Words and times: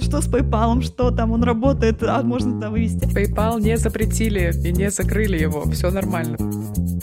Что 0.00 0.20
с 0.20 0.28
PayPal, 0.28 0.80
что 0.82 1.10
там, 1.10 1.32
он 1.32 1.42
работает, 1.42 2.02
а 2.02 2.22
можно 2.22 2.60
там 2.60 2.72
вывести. 2.72 3.04
PayPal 3.06 3.60
не 3.60 3.76
запретили 3.76 4.52
и 4.64 4.72
не 4.72 4.90
закрыли 4.90 5.38
его, 5.38 5.62
все 5.70 5.90
нормально. 5.90 6.36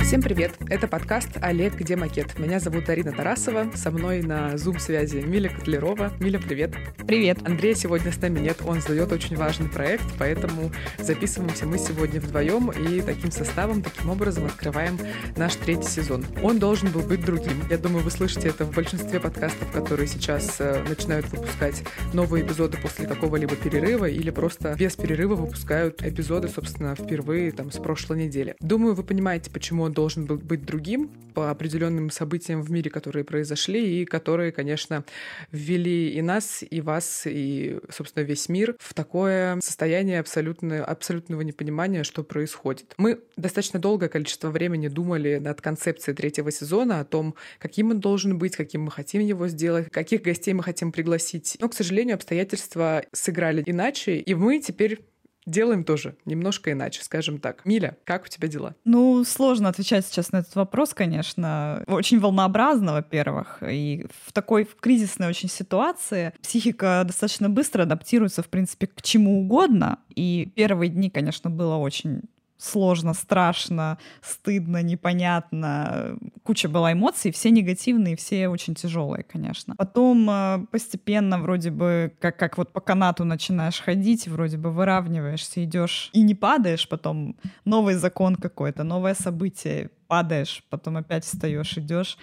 Всем 0.05 0.21
привет! 0.21 0.53
Это 0.69 0.87
подкаст 0.87 1.29
«Олег, 1.41 1.77
где 1.77 1.95
макет?». 1.95 2.37
Меня 2.37 2.59
зовут 2.59 2.89
Арина 2.89 3.11
Тарасова, 3.11 3.71
со 3.73 3.89
мной 3.89 4.21
на 4.21 4.53
Zoom-связи 4.53 5.25
Миля 5.25 5.49
Котлерова. 5.49 6.13
Миля, 6.19 6.39
привет! 6.39 6.75
Привет! 7.07 7.39
Андрея 7.43 7.73
сегодня 7.73 8.11
с 8.11 8.21
нами 8.21 8.37
нет, 8.39 8.59
он 8.63 8.81
сдает 8.81 9.11
очень 9.11 9.35
важный 9.35 9.67
проект, 9.67 10.05
поэтому 10.19 10.71
записываемся 10.99 11.65
мы 11.65 11.79
сегодня 11.79 12.21
вдвоем 12.21 12.69
и 12.69 13.01
таким 13.01 13.31
составом, 13.31 13.81
таким 13.81 14.11
образом 14.11 14.45
открываем 14.45 14.99
наш 15.37 15.55
третий 15.55 15.89
сезон. 15.89 16.23
Он 16.43 16.59
должен 16.59 16.91
был 16.91 17.01
быть 17.01 17.25
другим. 17.25 17.63
Я 17.71 17.79
думаю, 17.79 18.03
вы 18.03 18.11
слышите 18.11 18.49
это 18.49 18.63
в 18.63 18.75
большинстве 18.75 19.19
подкастов, 19.19 19.71
которые 19.71 20.07
сейчас 20.07 20.57
э, 20.59 20.83
начинают 20.87 21.27
выпускать 21.31 21.83
новые 22.13 22.45
эпизоды 22.45 22.77
после 22.77 23.07
какого-либо 23.07 23.55
перерыва 23.55 24.05
или 24.07 24.29
просто 24.29 24.75
без 24.77 24.95
перерыва 24.95 25.33
выпускают 25.33 26.03
эпизоды, 26.03 26.47
собственно, 26.47 26.93
впервые 26.93 27.51
там 27.51 27.71
с 27.71 27.79
прошлой 27.79 28.25
недели. 28.25 28.55
Думаю, 28.59 28.93
вы 28.93 29.01
понимаете, 29.01 29.49
почему 29.49 29.81
он 29.81 29.94
должен 29.95 30.25
был 30.25 30.37
быть 30.37 30.63
другим 30.63 31.09
по 31.33 31.49
определенным 31.49 32.11
событиям 32.11 32.61
в 32.61 32.71
мире, 32.71 32.91
которые 32.91 33.25
произошли 33.25 34.01
и 34.01 34.05
которые, 34.05 34.51
конечно, 34.51 35.03
ввели 35.51 36.13
и 36.13 36.21
нас, 36.21 36.63
и 36.69 36.81
вас, 36.81 37.23
и, 37.25 37.79
собственно, 37.89 38.23
весь 38.23 38.47
мир 38.47 38.75
в 38.79 38.93
такое 38.93 39.59
состояние 39.61 40.19
абсолютно, 40.19 40.85
абсолютного 40.85 41.41
непонимания, 41.41 42.03
что 42.03 42.23
происходит. 42.23 42.93
Мы 42.97 43.19
достаточно 43.35 43.79
долгое 43.79 44.09
количество 44.09 44.49
времени 44.49 44.87
думали 44.87 45.37
над 45.37 45.61
концепцией 45.61 46.15
третьего 46.15 46.51
сезона, 46.51 46.99
о 46.99 47.05
том, 47.05 47.35
каким 47.59 47.89
он 47.89 47.99
должен 47.99 48.37
быть, 48.37 48.55
каким 48.55 48.83
мы 48.83 48.91
хотим 48.91 49.21
его 49.21 49.47
сделать, 49.47 49.89
каких 49.89 50.21
гостей 50.21 50.53
мы 50.53 50.63
хотим 50.63 50.91
пригласить. 50.91 51.57
Но, 51.59 51.69
к 51.69 51.73
сожалению, 51.73 52.15
обстоятельства 52.15 53.03
сыграли 53.11 53.63
иначе, 53.65 54.17
и 54.17 54.33
мы 54.35 54.59
теперь 54.59 55.01
делаем 55.45 55.83
тоже 55.83 56.15
немножко 56.25 56.71
иначе, 56.71 57.03
скажем 57.03 57.39
так. 57.39 57.65
Миля, 57.65 57.97
как 58.03 58.25
у 58.25 58.27
тебя 58.27 58.47
дела? 58.47 58.75
Ну, 58.83 59.23
сложно 59.23 59.69
отвечать 59.69 60.05
сейчас 60.05 60.31
на 60.31 60.37
этот 60.37 60.55
вопрос, 60.55 60.93
конечно. 60.93 61.83
Очень 61.87 62.19
волнообразно, 62.19 62.93
во-первых. 62.93 63.61
И 63.67 64.07
в 64.25 64.31
такой 64.31 64.65
в 64.65 64.75
кризисной 64.75 65.27
очень 65.27 65.49
ситуации 65.49 66.33
психика 66.41 67.03
достаточно 67.05 67.49
быстро 67.49 67.83
адаптируется, 67.83 68.43
в 68.43 68.47
принципе, 68.47 68.87
к 68.87 69.01
чему 69.01 69.41
угодно. 69.41 69.99
И 70.15 70.51
первые 70.55 70.89
дни, 70.89 71.09
конечно, 71.09 71.49
было 71.49 71.75
очень 71.75 72.23
сложно, 72.57 73.13
страшно, 73.13 73.97
стыдно, 74.21 74.81
непонятно. 74.81 76.17
Куча 76.43 76.69
была 76.69 76.93
эмоций, 76.93 77.31
все 77.31 77.51
негативные, 77.51 78.15
все 78.15 78.47
очень 78.47 78.75
тяжелые, 78.75 79.23
конечно. 79.23 79.75
Потом 79.75 80.29
э, 80.29 80.65
постепенно 80.71 81.39
вроде 81.39 81.71
бы, 81.71 82.13
как, 82.19 82.37
как 82.37 82.57
вот 82.57 82.71
по 82.71 82.79
канату 82.79 83.25
начинаешь 83.25 83.81
ходить, 83.81 84.27
вроде 84.27 84.57
бы 84.57 84.71
выравниваешься, 84.71 85.63
идешь 85.63 86.09
и 86.13 86.21
не 86.21 86.35
падаешь, 86.35 86.87
потом 86.87 87.35
новый 87.65 87.95
закон 87.95 88.35
какой-то, 88.35 88.83
новое 88.83 89.15
событие, 89.15 89.89
падаешь, 90.07 90.63
потом 90.69 90.97
опять 90.97 91.25
встаешь, 91.25 91.77
идешь. 91.77 92.17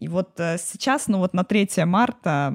И 0.00 0.08
вот 0.08 0.38
э, 0.38 0.56
сейчас, 0.58 1.08
ну 1.08 1.18
вот 1.18 1.34
на 1.34 1.44
3 1.44 1.84
марта 1.84 2.52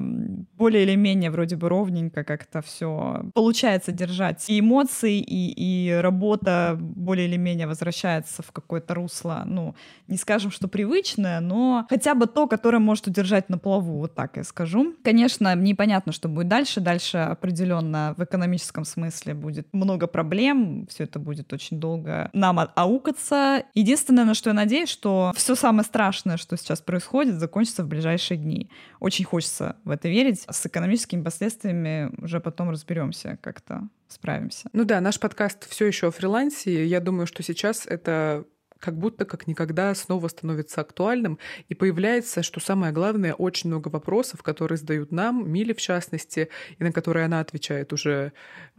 более 0.56 0.84
или 0.84 0.94
менее 0.94 1.30
вроде 1.30 1.56
бы 1.56 1.68
ровненько 1.68 2.24
как-то 2.24 2.62
все 2.62 3.24
получается 3.34 3.92
держать. 3.92 4.48
И 4.48 4.60
эмоции, 4.60 5.18
и, 5.18 5.52
и 5.56 5.92
работа 5.92 6.76
более 6.78 7.26
или 7.26 7.36
менее 7.36 7.66
возвращается 7.66 8.42
в 8.42 8.52
какое-то 8.52 8.94
русло, 8.94 9.42
ну, 9.46 9.74
не 10.08 10.16
скажем, 10.16 10.50
что 10.50 10.68
привычное, 10.68 11.40
но 11.40 11.86
хотя 11.88 12.14
бы 12.14 12.26
то, 12.26 12.46
которое 12.46 12.78
может 12.78 13.06
удержать 13.06 13.48
на 13.48 13.58
плаву, 13.58 13.98
вот 13.98 14.14
так 14.14 14.36
я 14.36 14.44
скажу. 14.44 14.94
Конечно, 15.02 15.54
непонятно, 15.54 16.12
что 16.12 16.28
будет 16.28 16.48
дальше. 16.48 16.80
Дальше 16.80 17.18
определенно 17.18 18.14
в 18.16 18.22
экономическом 18.22 18.84
смысле 18.84 19.34
будет 19.34 19.68
много 19.72 20.06
проблем, 20.06 20.86
все 20.88 21.04
это 21.04 21.18
будет 21.18 21.52
очень 21.52 21.80
долго 21.80 22.30
нам 22.32 22.60
аукаться. 22.74 23.64
Единственное, 23.74 24.24
на 24.24 24.34
что 24.34 24.50
я 24.50 24.54
надеюсь, 24.54 24.73
надеюсь, 24.74 24.90
что 24.90 25.32
все 25.36 25.54
самое 25.54 25.84
страшное, 25.84 26.36
что 26.36 26.56
сейчас 26.56 26.80
происходит, 26.80 27.36
закончится 27.36 27.84
в 27.84 27.88
ближайшие 27.88 28.38
дни. 28.38 28.70
Очень 28.98 29.24
хочется 29.24 29.76
в 29.84 29.90
это 29.90 30.08
верить. 30.08 30.44
С 30.50 30.66
экономическими 30.66 31.22
последствиями 31.22 32.10
уже 32.18 32.40
потом 32.40 32.70
разберемся 32.70 33.38
как-то 33.40 33.88
справимся. 34.08 34.68
Ну 34.72 34.84
да, 34.84 35.00
наш 35.00 35.20
подкаст 35.20 35.68
все 35.70 35.86
еще 35.86 36.08
о 36.08 36.10
фрилансе. 36.10 36.86
Я 36.86 37.00
думаю, 37.00 37.26
что 37.28 37.44
сейчас 37.44 37.86
это 37.86 38.44
как 38.84 38.98
будто 38.98 39.24
как 39.24 39.46
никогда 39.46 39.94
снова 39.94 40.28
становится 40.28 40.82
актуальным, 40.82 41.38
и 41.70 41.74
появляется, 41.74 42.42
что 42.42 42.60
самое 42.60 42.92
главное, 42.92 43.32
очень 43.32 43.70
много 43.70 43.88
вопросов, 43.88 44.42
которые 44.42 44.76
задают 44.76 45.10
нам, 45.10 45.50
Миле 45.50 45.72
в 45.72 45.80
частности, 45.80 46.50
и 46.78 46.84
на 46.84 46.92
которые 46.92 47.24
она 47.24 47.40
отвечает 47.40 47.94
уже 47.94 48.34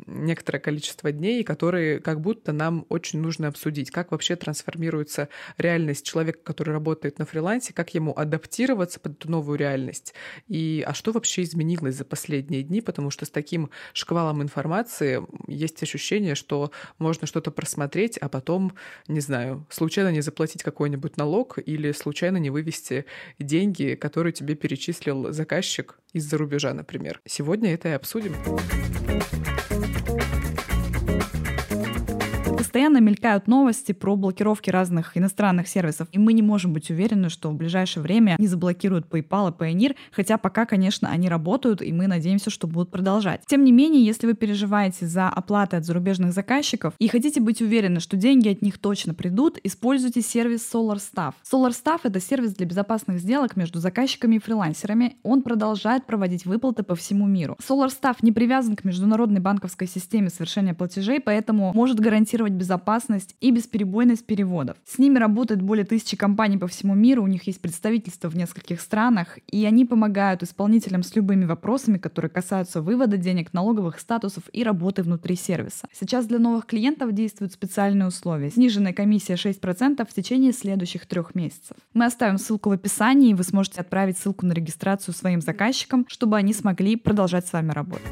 некоторое 0.05 0.59
количество 0.59 1.11
дней, 1.11 1.41
и 1.41 1.43
которые 1.43 1.99
как 1.99 2.21
будто 2.21 2.51
нам 2.51 2.85
очень 2.89 3.19
нужно 3.19 3.47
обсудить, 3.47 3.89
как 3.89 4.11
вообще 4.11 4.35
трансформируется 4.35 5.27
реальность 5.57 6.05
человека, 6.05 6.37
который 6.43 6.71
работает 6.71 7.17
на 7.17 7.25
фрилансе, 7.25 7.73
как 7.73 7.95
ему 7.95 8.13
адаптироваться 8.15 8.99
под 8.99 9.13
эту 9.13 9.31
новую 9.31 9.57
реальность, 9.57 10.13
и 10.47 10.83
а 10.85 10.93
что 10.93 11.13
вообще 11.13 11.41
изменилось 11.41 11.95
за 11.95 12.05
последние 12.05 12.61
дни, 12.61 12.81
потому 12.81 13.09
что 13.09 13.25
с 13.25 13.31
таким 13.31 13.71
шквалом 13.93 14.43
информации 14.43 15.25
есть 15.47 15.81
ощущение, 15.81 16.35
что 16.35 16.69
можно 16.99 17.25
что-то 17.25 17.49
просмотреть, 17.49 18.19
а 18.19 18.29
потом, 18.29 18.73
не 19.07 19.19
знаю, 19.19 19.65
случайно 19.71 19.94
случайно 19.95 20.13
не 20.13 20.19
заплатить 20.21 20.61
какой-нибудь 20.61 21.15
налог 21.15 21.57
или 21.65 21.93
случайно 21.93 22.35
не 22.35 22.49
вывести 22.49 23.05
деньги, 23.39 23.95
которые 23.95 24.33
тебе 24.33 24.53
перечислил 24.53 25.31
заказчик 25.31 25.97
из-за 26.11 26.37
рубежа, 26.37 26.73
например. 26.73 27.21
Сегодня 27.25 27.73
это 27.73 27.87
и 27.87 27.91
обсудим. 27.93 28.35
Постоянно 32.75 32.97
мелькают 32.97 33.47
новости 33.47 33.93
про 33.93 34.17
блокировки 34.17 34.69
разных 34.69 35.15
иностранных 35.15 35.69
сервисов, 35.69 36.09
и 36.11 36.19
мы 36.19 36.33
не 36.33 36.41
можем 36.41 36.73
быть 36.73 36.89
уверены, 36.89 37.29
что 37.29 37.49
в 37.49 37.53
ближайшее 37.53 38.03
время 38.03 38.35
не 38.37 38.47
заблокируют 38.47 39.07
PayPal 39.07 39.49
и 39.49 39.57
Payoneer, 39.57 39.95
хотя 40.11 40.37
пока, 40.37 40.65
конечно, 40.65 41.07
они 41.07 41.29
работают, 41.29 41.81
и 41.81 41.93
мы 41.93 42.07
надеемся, 42.07 42.49
что 42.49 42.67
будут 42.67 42.91
продолжать. 42.91 43.43
Тем 43.47 43.63
не 43.63 43.71
менее, 43.71 44.03
если 44.03 44.27
вы 44.27 44.33
переживаете 44.33 45.07
за 45.07 45.29
оплаты 45.29 45.77
от 45.77 45.85
зарубежных 45.85 46.33
заказчиков 46.33 46.95
и 46.99 47.07
хотите 47.07 47.39
быть 47.39 47.61
уверены, 47.61 48.01
что 48.01 48.17
деньги 48.17 48.49
от 48.49 48.61
них 48.61 48.77
точно 48.77 49.13
придут, 49.13 49.57
используйте 49.63 50.19
сервис 50.19 50.69
SolarStaff. 50.73 51.35
SolarStaff— 51.49 52.01
это 52.03 52.19
сервис 52.19 52.55
для 52.55 52.65
безопасных 52.65 53.19
сделок 53.21 53.55
между 53.55 53.79
заказчиками 53.79 54.35
и 54.35 54.39
фрилансерами. 54.39 55.15
Он 55.23 55.43
продолжает 55.43 56.05
проводить 56.05 56.45
выплаты 56.45 56.83
по 56.83 56.95
всему 56.95 57.25
миру. 57.25 57.55
SolarStaff 57.65 58.17
не 58.21 58.33
привязан 58.33 58.75
к 58.75 58.83
международной 58.83 59.39
банковской 59.39 59.87
системе 59.87 60.29
совершения 60.29 60.73
платежей, 60.73 61.21
поэтому 61.21 61.71
может 61.73 62.01
гарантировать 62.01 62.51
безопасность 62.51 62.64
и 63.41 63.51
бесперебойность 63.51 64.25
переводов. 64.25 64.77
С 64.85 64.97
ними 64.97 65.17
работает 65.17 65.61
более 65.61 65.85
тысячи 65.85 66.17
компаний 66.17 66.57
по 66.57 66.67
всему 66.67 66.95
миру, 66.95 67.23
у 67.23 67.27
них 67.27 67.43
есть 67.47 67.61
представительства 67.61 68.29
в 68.29 68.35
нескольких 68.35 68.81
странах, 68.81 69.39
и 69.49 69.65
они 69.65 69.85
помогают 69.85 70.43
исполнителям 70.43 71.03
с 71.03 71.15
любыми 71.15 71.45
вопросами, 71.45 71.97
которые 71.97 72.29
касаются 72.29 72.81
вывода 72.81 73.17
денег, 73.17 73.53
налоговых 73.53 73.99
статусов 73.99 74.43
и 74.51 74.63
работы 74.63 75.03
внутри 75.03 75.35
сервиса. 75.35 75.87
Сейчас 75.93 76.25
для 76.25 76.39
новых 76.39 76.65
клиентов 76.65 77.13
действуют 77.13 77.53
специальные 77.53 78.07
условия. 78.07 78.49
Сниженная 78.49 78.93
комиссия 78.93 79.35
6% 79.35 80.07
в 80.07 80.13
течение 80.13 80.51
следующих 80.51 81.05
трех 81.05 81.35
месяцев. 81.35 81.77
Мы 81.93 82.05
оставим 82.05 82.37
ссылку 82.37 82.69
в 82.69 82.73
описании, 82.73 83.31
и 83.31 83.33
вы 83.33 83.43
сможете 83.43 83.81
отправить 83.81 84.17
ссылку 84.17 84.45
на 84.45 84.53
регистрацию 84.53 85.13
своим 85.13 85.41
заказчикам, 85.41 86.05
чтобы 86.07 86.37
они 86.37 86.53
смогли 86.53 86.95
продолжать 86.95 87.47
с 87.47 87.53
вами 87.53 87.71
работать. 87.71 88.05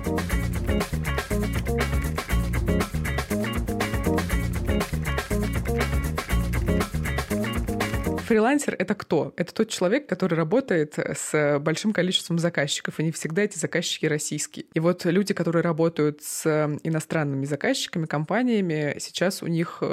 Фрилансер— 8.24 8.76
это 8.80 8.96
кто? 8.96 9.34
Это 9.38 9.54
тот 9.54 9.70
человек, 9.70 10.08
который 10.08 10.36
работает 10.36 10.98
с 10.98 11.60
большим 11.60 11.94
количеством 11.94 12.40
заказчиков, 12.40 13.00
и 13.00 13.04
не 13.04 13.12
всегда 13.12 13.44
эти 13.44 13.58
заказчики 13.58 14.06
российские. 14.06 14.66
И 14.74 14.80
вот 14.80 15.06
люди, 15.06 15.34
которые 15.34 15.64
работают 15.64 16.22
с 16.24 16.46
иностранными 16.84 17.46
заказчиками, 17.46 18.06
компаниями, 18.06 18.96
сейчас 19.00 19.44
у 19.44 19.48
них 19.48 19.84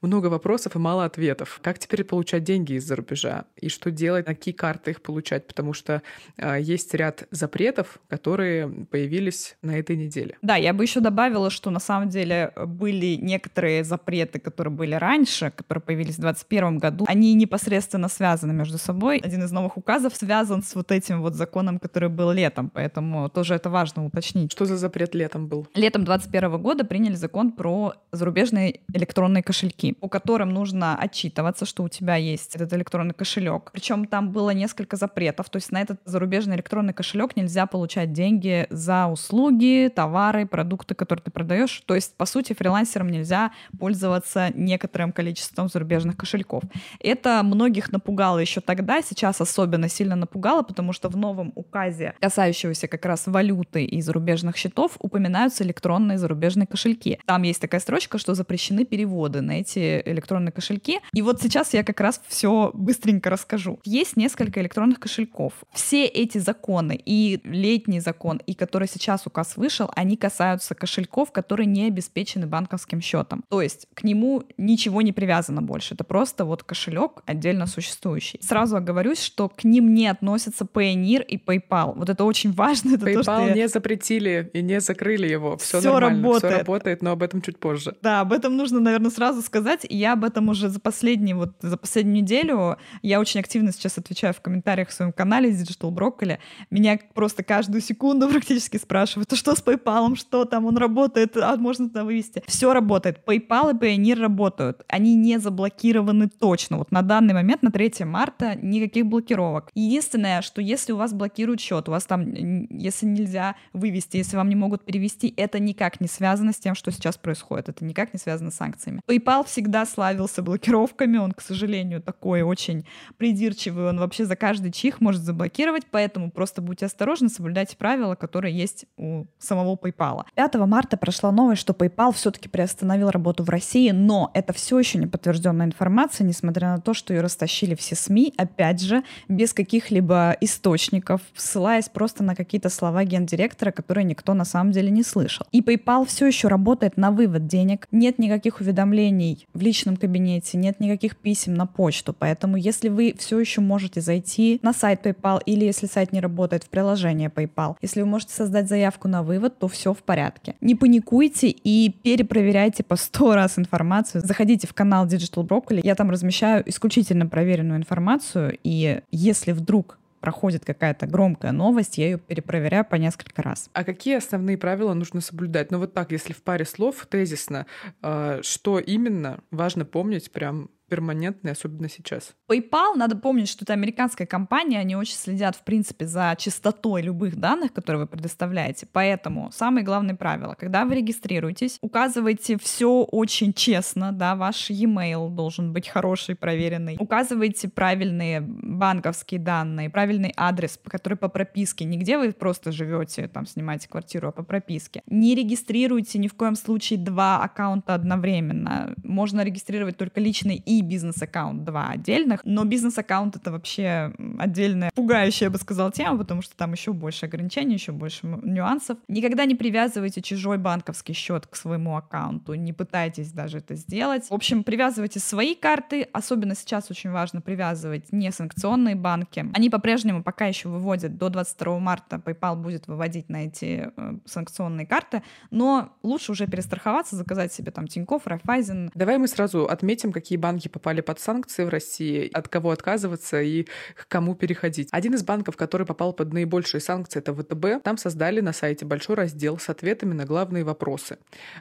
много 0.00 0.26
вопросов 0.26 0.76
и 0.76 0.78
мало 0.78 1.04
ответов. 1.04 1.60
Как 1.62 1.78
теперь 1.78 2.04
получать 2.04 2.44
деньги 2.44 2.74
из-за 2.74 2.96
рубежа? 2.96 3.44
И 3.56 3.68
что 3.68 3.90
делать? 3.90 4.26
На 4.26 4.34
какие 4.34 4.54
карты 4.54 4.92
их 4.92 5.02
получать? 5.02 5.46
Потому 5.46 5.72
что 5.72 6.02
э, 6.36 6.58
есть 6.60 6.94
ряд 6.94 7.26
запретов, 7.30 7.98
которые 8.08 8.68
появились 8.68 9.56
на 9.62 9.78
этой 9.78 9.96
неделе. 9.96 10.36
Да, 10.42 10.56
я 10.56 10.72
бы 10.72 10.84
еще 10.84 11.00
добавила, 11.00 11.50
что 11.50 11.70
на 11.70 11.80
самом 11.80 12.08
деле 12.08 12.52
были 12.56 13.16
некоторые 13.16 13.84
запреты, 13.84 14.38
которые 14.38 14.72
были 14.72 14.94
раньше, 14.94 15.52
которые 15.54 15.82
появились 15.82 16.16
в 16.16 16.20
2021 16.20 16.78
году. 16.78 17.04
Они 17.08 17.34
непосредственно 17.34 17.74
естественно, 17.84 18.08
связаны 18.08 18.52
между 18.54 18.78
собой. 18.78 19.18
Один 19.18 19.42
из 19.44 19.52
новых 19.52 19.76
указов 19.76 20.14
связан 20.16 20.62
с 20.62 20.74
вот 20.74 20.90
этим 20.90 21.20
вот 21.20 21.34
законом, 21.34 21.78
который 21.78 22.08
был 22.08 22.32
летом, 22.32 22.70
поэтому 22.70 23.28
тоже 23.28 23.54
это 23.54 23.68
важно 23.70 24.06
уточнить. 24.06 24.52
Что 24.52 24.64
за 24.64 24.76
запрет 24.76 25.14
летом 25.14 25.48
был? 25.48 25.66
Летом 25.74 26.04
2021 26.04 26.62
года 26.62 26.84
приняли 26.84 27.14
закон 27.14 27.52
про 27.52 27.94
зарубежные 28.12 28.80
электронные 28.94 29.42
кошельки, 29.42 29.92
по 29.92 30.08
которым 30.08 30.50
нужно 30.50 30.96
отчитываться, 30.96 31.66
что 31.66 31.82
у 31.82 31.88
тебя 31.88 32.16
есть 32.16 32.56
этот 32.56 32.72
электронный 32.72 33.14
кошелек. 33.14 33.70
Причем 33.72 34.06
там 34.06 34.30
было 34.32 34.50
несколько 34.50 34.96
запретов, 34.96 35.50
то 35.50 35.56
есть 35.56 35.70
на 35.70 35.82
этот 35.82 36.00
зарубежный 36.06 36.56
электронный 36.56 36.94
кошелек 36.94 37.36
нельзя 37.36 37.66
получать 37.66 38.12
деньги 38.12 38.66
за 38.70 39.08
услуги, 39.08 39.92
товары, 39.94 40.46
продукты, 40.46 40.94
которые 40.94 41.22
ты 41.22 41.30
продаешь. 41.30 41.82
То 41.86 41.94
есть, 41.94 42.16
по 42.16 42.24
сути, 42.24 42.54
фрилансерам 42.54 43.08
нельзя 43.08 43.50
пользоваться 43.78 44.50
некоторым 44.54 45.12
количеством 45.12 45.68
зарубежных 45.68 46.16
кошельков. 46.16 46.62
Это 47.00 47.42
многих 47.64 47.92
напугало 47.92 48.40
еще 48.40 48.60
тогда, 48.60 49.00
сейчас 49.00 49.40
особенно 49.40 49.88
сильно 49.88 50.16
напугало, 50.16 50.62
потому 50.62 50.92
что 50.92 51.08
в 51.08 51.16
новом 51.16 51.50
указе, 51.54 52.12
касающегося 52.20 52.88
как 52.88 53.06
раз 53.06 53.26
валюты 53.26 53.84
и 53.84 54.02
зарубежных 54.02 54.58
счетов, 54.58 54.96
упоминаются 54.98 55.64
электронные 55.64 56.18
зарубежные 56.18 56.66
кошельки. 56.66 57.18
Там 57.24 57.42
есть 57.42 57.62
такая 57.62 57.80
строчка, 57.80 58.18
что 58.18 58.34
запрещены 58.34 58.84
переводы 58.84 59.40
на 59.40 59.60
эти 59.60 60.02
электронные 60.04 60.52
кошельки. 60.52 61.00
И 61.14 61.22
вот 61.22 61.40
сейчас 61.40 61.72
я 61.72 61.82
как 61.84 62.00
раз 62.00 62.20
все 62.28 62.70
быстренько 62.74 63.30
расскажу. 63.30 63.80
Есть 63.84 64.18
несколько 64.18 64.60
электронных 64.60 65.00
кошельков. 65.00 65.54
Все 65.72 66.04
эти 66.04 66.36
законы 66.36 67.00
и 67.02 67.40
летний 67.44 68.00
закон, 68.00 68.42
и 68.46 68.52
который 68.52 68.88
сейчас 68.88 69.26
указ 69.26 69.56
вышел, 69.56 69.90
они 69.96 70.18
касаются 70.18 70.74
кошельков, 70.74 71.32
которые 71.32 71.66
не 71.66 71.86
обеспечены 71.86 72.46
банковским 72.46 73.00
счетом. 73.00 73.42
То 73.48 73.62
есть 73.62 73.86
к 73.94 74.04
нему 74.04 74.42
ничего 74.58 75.00
не 75.00 75.12
привязано 75.12 75.62
больше. 75.62 75.94
Это 75.94 76.04
просто 76.04 76.44
вот 76.44 76.62
кошелек 76.62 77.22
отдельно 77.24 77.53
существующий. 77.66 78.38
Сразу 78.42 78.76
оговорюсь, 78.76 79.22
что 79.22 79.48
к 79.48 79.64
ним 79.64 79.94
не 79.94 80.06
относятся 80.06 80.64
Payoneer 80.64 81.24
и 81.24 81.36
PayPal. 81.36 81.94
Вот 81.96 82.08
это 82.08 82.24
очень 82.24 82.52
важно. 82.52 82.94
Это 82.94 83.06
PayPal 83.06 83.14
то, 83.14 83.22
что 83.22 83.46
я... 83.46 83.54
не 83.54 83.68
запретили 83.68 84.50
и 84.52 84.62
не 84.62 84.80
закрыли 84.80 85.26
его. 85.26 85.56
Все, 85.56 85.80
Всё 85.80 85.92
нормально, 85.94 86.22
работает. 86.22 86.52
все 86.52 86.58
работает, 86.58 87.02
но 87.02 87.10
об 87.12 87.22
этом 87.22 87.42
чуть 87.42 87.58
позже. 87.58 87.94
Да, 88.02 88.20
об 88.20 88.32
этом 88.32 88.56
нужно, 88.56 88.80
наверное, 88.80 89.10
сразу 89.10 89.42
сказать. 89.42 89.86
И 89.88 89.96
я 89.96 90.12
об 90.14 90.24
этом 90.24 90.48
уже 90.48 90.68
за 90.68 90.80
последние 90.80 91.34
вот 91.34 91.54
за 91.60 91.76
последнюю 91.76 92.22
неделю 92.22 92.76
я 93.02 93.20
очень 93.20 93.40
активно 93.40 93.72
сейчас 93.72 93.98
отвечаю 93.98 94.34
в 94.34 94.40
комментариях 94.40 94.88
в 94.88 94.92
своем 94.92 95.12
канале 95.12 95.50
Digital 95.50 95.90
Broccoli. 95.90 96.38
Меня 96.70 96.98
просто 97.14 97.42
каждую 97.42 97.80
секунду 97.80 98.28
практически 98.30 98.76
спрашивают, 98.76 99.32
а 99.32 99.36
что 99.36 99.54
с 99.54 99.62
PayPal, 99.62 100.16
что 100.16 100.44
там, 100.44 100.66
он 100.66 100.76
работает, 100.76 101.36
а 101.36 101.56
можно 101.56 101.88
туда 101.88 102.04
вывести. 102.04 102.42
Все 102.46 102.72
работает. 102.72 103.20
PayPal 103.26 103.72
и 103.72 103.74
Payoneer 103.74 104.20
работают. 104.20 104.84
Они 104.88 105.14
не 105.14 105.38
заблокированы 105.38 106.28
точно. 106.28 106.78
Вот 106.78 106.92
на 106.92 107.02
данный 107.02 107.34
момент, 107.34 107.43
на 107.62 107.70
3 107.70 108.04
марта, 108.04 108.54
никаких 108.56 109.06
блокировок. 109.06 109.70
Единственное, 109.74 110.42
что 110.42 110.60
если 110.60 110.92
у 110.92 110.96
вас 110.96 111.12
блокируют 111.12 111.60
счет, 111.60 111.88
у 111.88 111.92
вас 111.92 112.04
там, 112.04 112.32
если 112.70 113.06
нельзя 113.06 113.56
вывести, 113.72 114.16
если 114.16 114.36
вам 114.36 114.48
не 114.48 114.56
могут 114.56 114.84
перевести, 114.84 115.32
это 115.36 115.58
никак 115.58 116.00
не 116.00 116.08
связано 116.08 116.52
с 116.52 116.56
тем, 116.56 116.74
что 116.74 116.90
сейчас 116.90 117.16
происходит. 117.16 117.68
Это 117.68 117.84
никак 117.84 118.12
не 118.12 118.18
связано 118.18 118.50
с 118.50 118.56
санкциями. 118.56 119.00
PayPal 119.08 119.46
всегда 119.46 119.86
славился 119.86 120.42
блокировками, 120.42 121.18
он, 121.18 121.32
к 121.32 121.40
сожалению, 121.40 122.02
такой 122.02 122.42
очень 122.42 122.86
придирчивый, 123.16 123.88
он 123.88 123.98
вообще 123.98 124.24
за 124.24 124.36
каждый 124.36 124.72
чих 124.72 125.00
может 125.00 125.22
заблокировать, 125.22 125.84
поэтому 125.90 126.30
просто 126.30 126.62
будьте 126.62 126.86
осторожны, 126.86 127.28
соблюдайте 127.28 127.76
правила, 127.76 128.14
которые 128.14 128.56
есть 128.56 128.86
у 128.96 129.26
самого 129.38 129.76
PayPal. 129.76 130.24
5 130.34 130.54
марта 130.66 130.96
прошла 130.96 131.32
новость, 131.32 131.60
что 131.60 131.72
PayPal 131.72 132.12
все-таки 132.12 132.48
приостановил 132.48 133.10
работу 133.10 133.44
в 133.44 133.48
России, 133.50 133.90
но 133.90 134.30
это 134.34 134.52
все 134.52 134.78
еще 134.78 134.98
не 134.98 135.06
подтвержденная 135.06 135.66
информация, 135.66 136.26
несмотря 136.26 136.68
на 136.68 136.80
то, 136.80 136.94
что 136.94 137.12
ее 137.12 137.20
растащили 137.34 137.74
все 137.74 137.96
СМИ, 137.96 138.32
опять 138.36 138.80
же, 138.80 139.02
без 139.28 139.52
каких-либо 139.52 140.36
источников, 140.40 141.20
ссылаясь 141.34 141.88
просто 141.88 142.22
на 142.22 142.36
какие-то 142.36 142.68
слова 142.68 143.04
гендиректора, 143.04 143.72
которые 143.72 144.04
никто 144.04 144.34
на 144.34 144.44
самом 144.44 144.70
деле 144.70 144.90
не 144.90 145.02
слышал. 145.02 145.46
И 145.50 145.60
PayPal 145.60 146.06
все 146.06 146.26
еще 146.26 146.48
работает 146.48 146.96
на 146.96 147.10
вывод 147.10 147.46
денег, 147.46 147.88
нет 147.90 148.18
никаких 148.18 148.60
уведомлений 148.60 149.46
в 149.52 149.60
личном 149.60 149.96
кабинете, 149.96 150.58
нет 150.58 150.78
никаких 150.78 151.16
писем 151.16 151.54
на 151.54 151.66
почту, 151.66 152.14
поэтому 152.16 152.56
если 152.56 152.88
вы 152.88 153.14
все 153.18 153.40
еще 153.40 153.60
можете 153.60 154.00
зайти 154.00 154.60
на 154.62 154.72
сайт 154.72 155.04
PayPal 155.04 155.40
или 155.44 155.64
если 155.64 155.86
сайт 155.86 156.12
не 156.12 156.20
работает 156.20 156.62
в 156.62 156.68
приложение 156.68 157.30
PayPal, 157.34 157.76
если 157.82 158.00
вы 158.02 158.06
можете 158.06 158.32
создать 158.32 158.68
заявку 158.68 159.08
на 159.08 159.22
вывод, 159.22 159.58
то 159.58 159.66
все 159.66 159.92
в 159.92 159.98
порядке. 159.98 160.54
Не 160.60 160.76
паникуйте 160.76 161.48
и 161.48 161.90
перепроверяйте 162.02 162.84
по 162.84 162.96
сто 162.96 163.34
раз 163.34 163.58
информацию. 163.58 164.22
Заходите 164.24 164.68
в 164.68 164.74
канал 164.74 165.06
Digital 165.06 165.46
Broccoli, 165.46 165.80
я 165.82 165.94
там 165.96 166.10
размещаю 166.10 166.62
исключительно 166.66 167.23
проверенную 167.30 167.78
информацию, 167.78 168.58
и 168.62 169.00
если 169.10 169.52
вдруг 169.52 169.98
проходит 170.24 170.64
какая-то 170.64 171.06
громкая 171.06 171.52
новость, 171.52 171.98
я 171.98 172.06
ее 172.06 172.18
перепроверяю 172.18 172.86
по 172.86 172.94
несколько 172.94 173.42
раз. 173.42 173.68
А 173.74 173.84
какие 173.84 174.16
основные 174.16 174.56
правила 174.56 174.94
нужно 174.94 175.20
соблюдать? 175.20 175.70
Ну 175.70 175.78
вот 175.78 175.92
так, 175.92 176.12
если 176.12 176.32
в 176.32 176.42
паре 176.42 176.64
слов, 176.64 177.06
тезисно, 177.10 177.66
э, 178.02 178.40
что 178.42 178.78
именно 178.78 179.40
важно 179.50 179.84
помнить 179.84 180.30
прям 180.30 180.70
перманентный, 180.88 181.52
особенно 181.52 181.88
сейчас. 181.88 182.34
PayPal, 182.50 182.94
надо 182.96 183.16
помнить, 183.16 183.48
что 183.48 183.64
это 183.64 183.72
американская 183.72 184.26
компания, 184.26 184.78
они 184.78 184.96
очень 184.96 185.16
следят, 185.16 185.56
в 185.56 185.64
принципе, 185.64 186.06
за 186.06 186.34
чистотой 186.38 187.02
любых 187.02 187.36
данных, 187.36 187.72
которые 187.72 188.02
вы 188.02 188.06
предоставляете. 188.06 188.86
Поэтому 188.92 189.50
самые 189.52 189.84
главные 189.84 190.14
правила. 190.16 190.54
Когда 190.58 190.84
вы 190.84 190.96
регистрируетесь, 190.96 191.78
указывайте 191.80 192.58
все 192.58 193.02
очень 193.02 193.52
честно, 193.52 194.12
да, 194.12 194.36
ваш 194.36 194.70
e-mail 194.70 195.30
должен 195.30 195.72
быть 195.72 195.88
хороший, 195.88 196.34
проверенный. 196.34 196.96
Указывайте 196.98 197.68
правильные 197.68 198.40
банковские 198.40 199.40
данные, 199.40 199.90
правильный 199.90 200.32
адрес, 200.36 200.78
который 200.84 201.16
по 201.16 201.28
прописке, 201.28 201.84
не 201.84 201.96
где 201.96 202.18
вы 202.18 202.32
просто 202.32 202.72
живете, 202.72 203.28
там, 203.28 203.46
снимаете 203.46 203.88
квартиру, 203.88 204.28
а 204.28 204.32
по 204.32 204.42
прописке. 204.42 205.02
Не 205.06 205.34
регистрируйте 205.34 206.18
ни 206.18 206.28
в 206.28 206.34
коем 206.34 206.56
случае 206.56 206.98
два 206.98 207.42
аккаунта 207.42 207.94
одновременно. 207.94 208.94
Можно 209.02 209.42
регистрировать 209.42 209.96
только 209.96 210.20
личный 210.20 210.56
и 210.56 210.73
бизнес-аккаунт, 210.82 211.64
два 211.64 211.88
отдельных, 211.88 212.40
но 212.44 212.64
бизнес-аккаунт 212.64 213.36
это 213.36 213.52
вообще 213.52 214.12
отдельная 214.38 214.90
пугающая, 214.94 215.46
я 215.46 215.50
бы 215.50 215.58
сказала, 215.58 215.90
тема, 215.92 216.18
потому 216.18 216.42
что 216.42 216.56
там 216.56 216.72
еще 216.72 216.92
больше 216.92 217.26
ограничений, 217.26 217.74
еще 217.74 217.92
больше 217.92 218.26
нюансов. 218.26 218.98
Никогда 219.08 219.44
не 219.44 219.54
привязывайте 219.54 220.22
чужой 220.22 220.58
банковский 220.58 221.12
счет 221.12 221.46
к 221.46 221.56
своему 221.56 221.96
аккаунту, 221.96 222.54
не 222.54 222.72
пытайтесь 222.72 223.32
даже 223.32 223.58
это 223.58 223.74
сделать. 223.74 224.28
В 224.30 224.34
общем, 224.34 224.64
привязывайте 224.64 225.20
свои 225.20 225.54
карты, 225.54 226.08
особенно 226.12 226.54
сейчас 226.54 226.90
очень 226.90 227.10
важно 227.10 227.40
привязывать 227.40 228.12
несанкционные 228.12 228.94
банки. 228.94 229.46
Они 229.54 229.70
по-прежнему 229.70 230.22
пока 230.22 230.46
еще 230.46 230.68
выводят 230.68 231.16
до 231.18 231.28
22 231.28 231.78
марта, 231.78 232.16
PayPal 232.16 232.56
будет 232.56 232.86
выводить 232.86 233.28
на 233.28 233.46
эти 233.46 233.90
э, 233.96 234.14
санкционные 234.24 234.86
карты, 234.86 235.22
но 235.50 235.96
лучше 236.02 236.32
уже 236.32 236.46
перестраховаться, 236.46 237.16
заказать 237.16 237.52
себе 237.52 237.70
там 237.70 237.86
Тинькофф, 237.86 238.26
Райфайзен. 238.26 238.90
Давай 238.94 239.18
мы 239.18 239.28
сразу 239.28 239.64
отметим, 239.64 240.12
какие 240.12 240.38
банки 240.38 240.63
попали 240.68 241.00
под 241.00 241.20
санкции 241.20 241.64
в 241.64 241.68
России, 241.68 242.30
от 242.32 242.48
кого 242.48 242.70
отказываться 242.70 243.40
и 243.40 243.64
к 243.94 244.08
кому 244.08 244.34
переходить. 244.34 244.88
Один 244.92 245.14
из 245.14 245.22
банков, 245.22 245.56
который 245.56 245.86
попал 245.86 246.12
под 246.12 246.32
наибольшие 246.32 246.80
санкции, 246.80 247.18
это 247.18 247.34
ВТБ. 247.34 247.82
Там 247.82 247.96
создали 247.96 248.40
на 248.40 248.52
сайте 248.52 248.84
большой 248.84 249.16
раздел 249.16 249.58
с 249.58 249.68
ответами 249.68 250.14
на 250.14 250.24
главные 250.24 250.64
вопросы. 250.64 251.18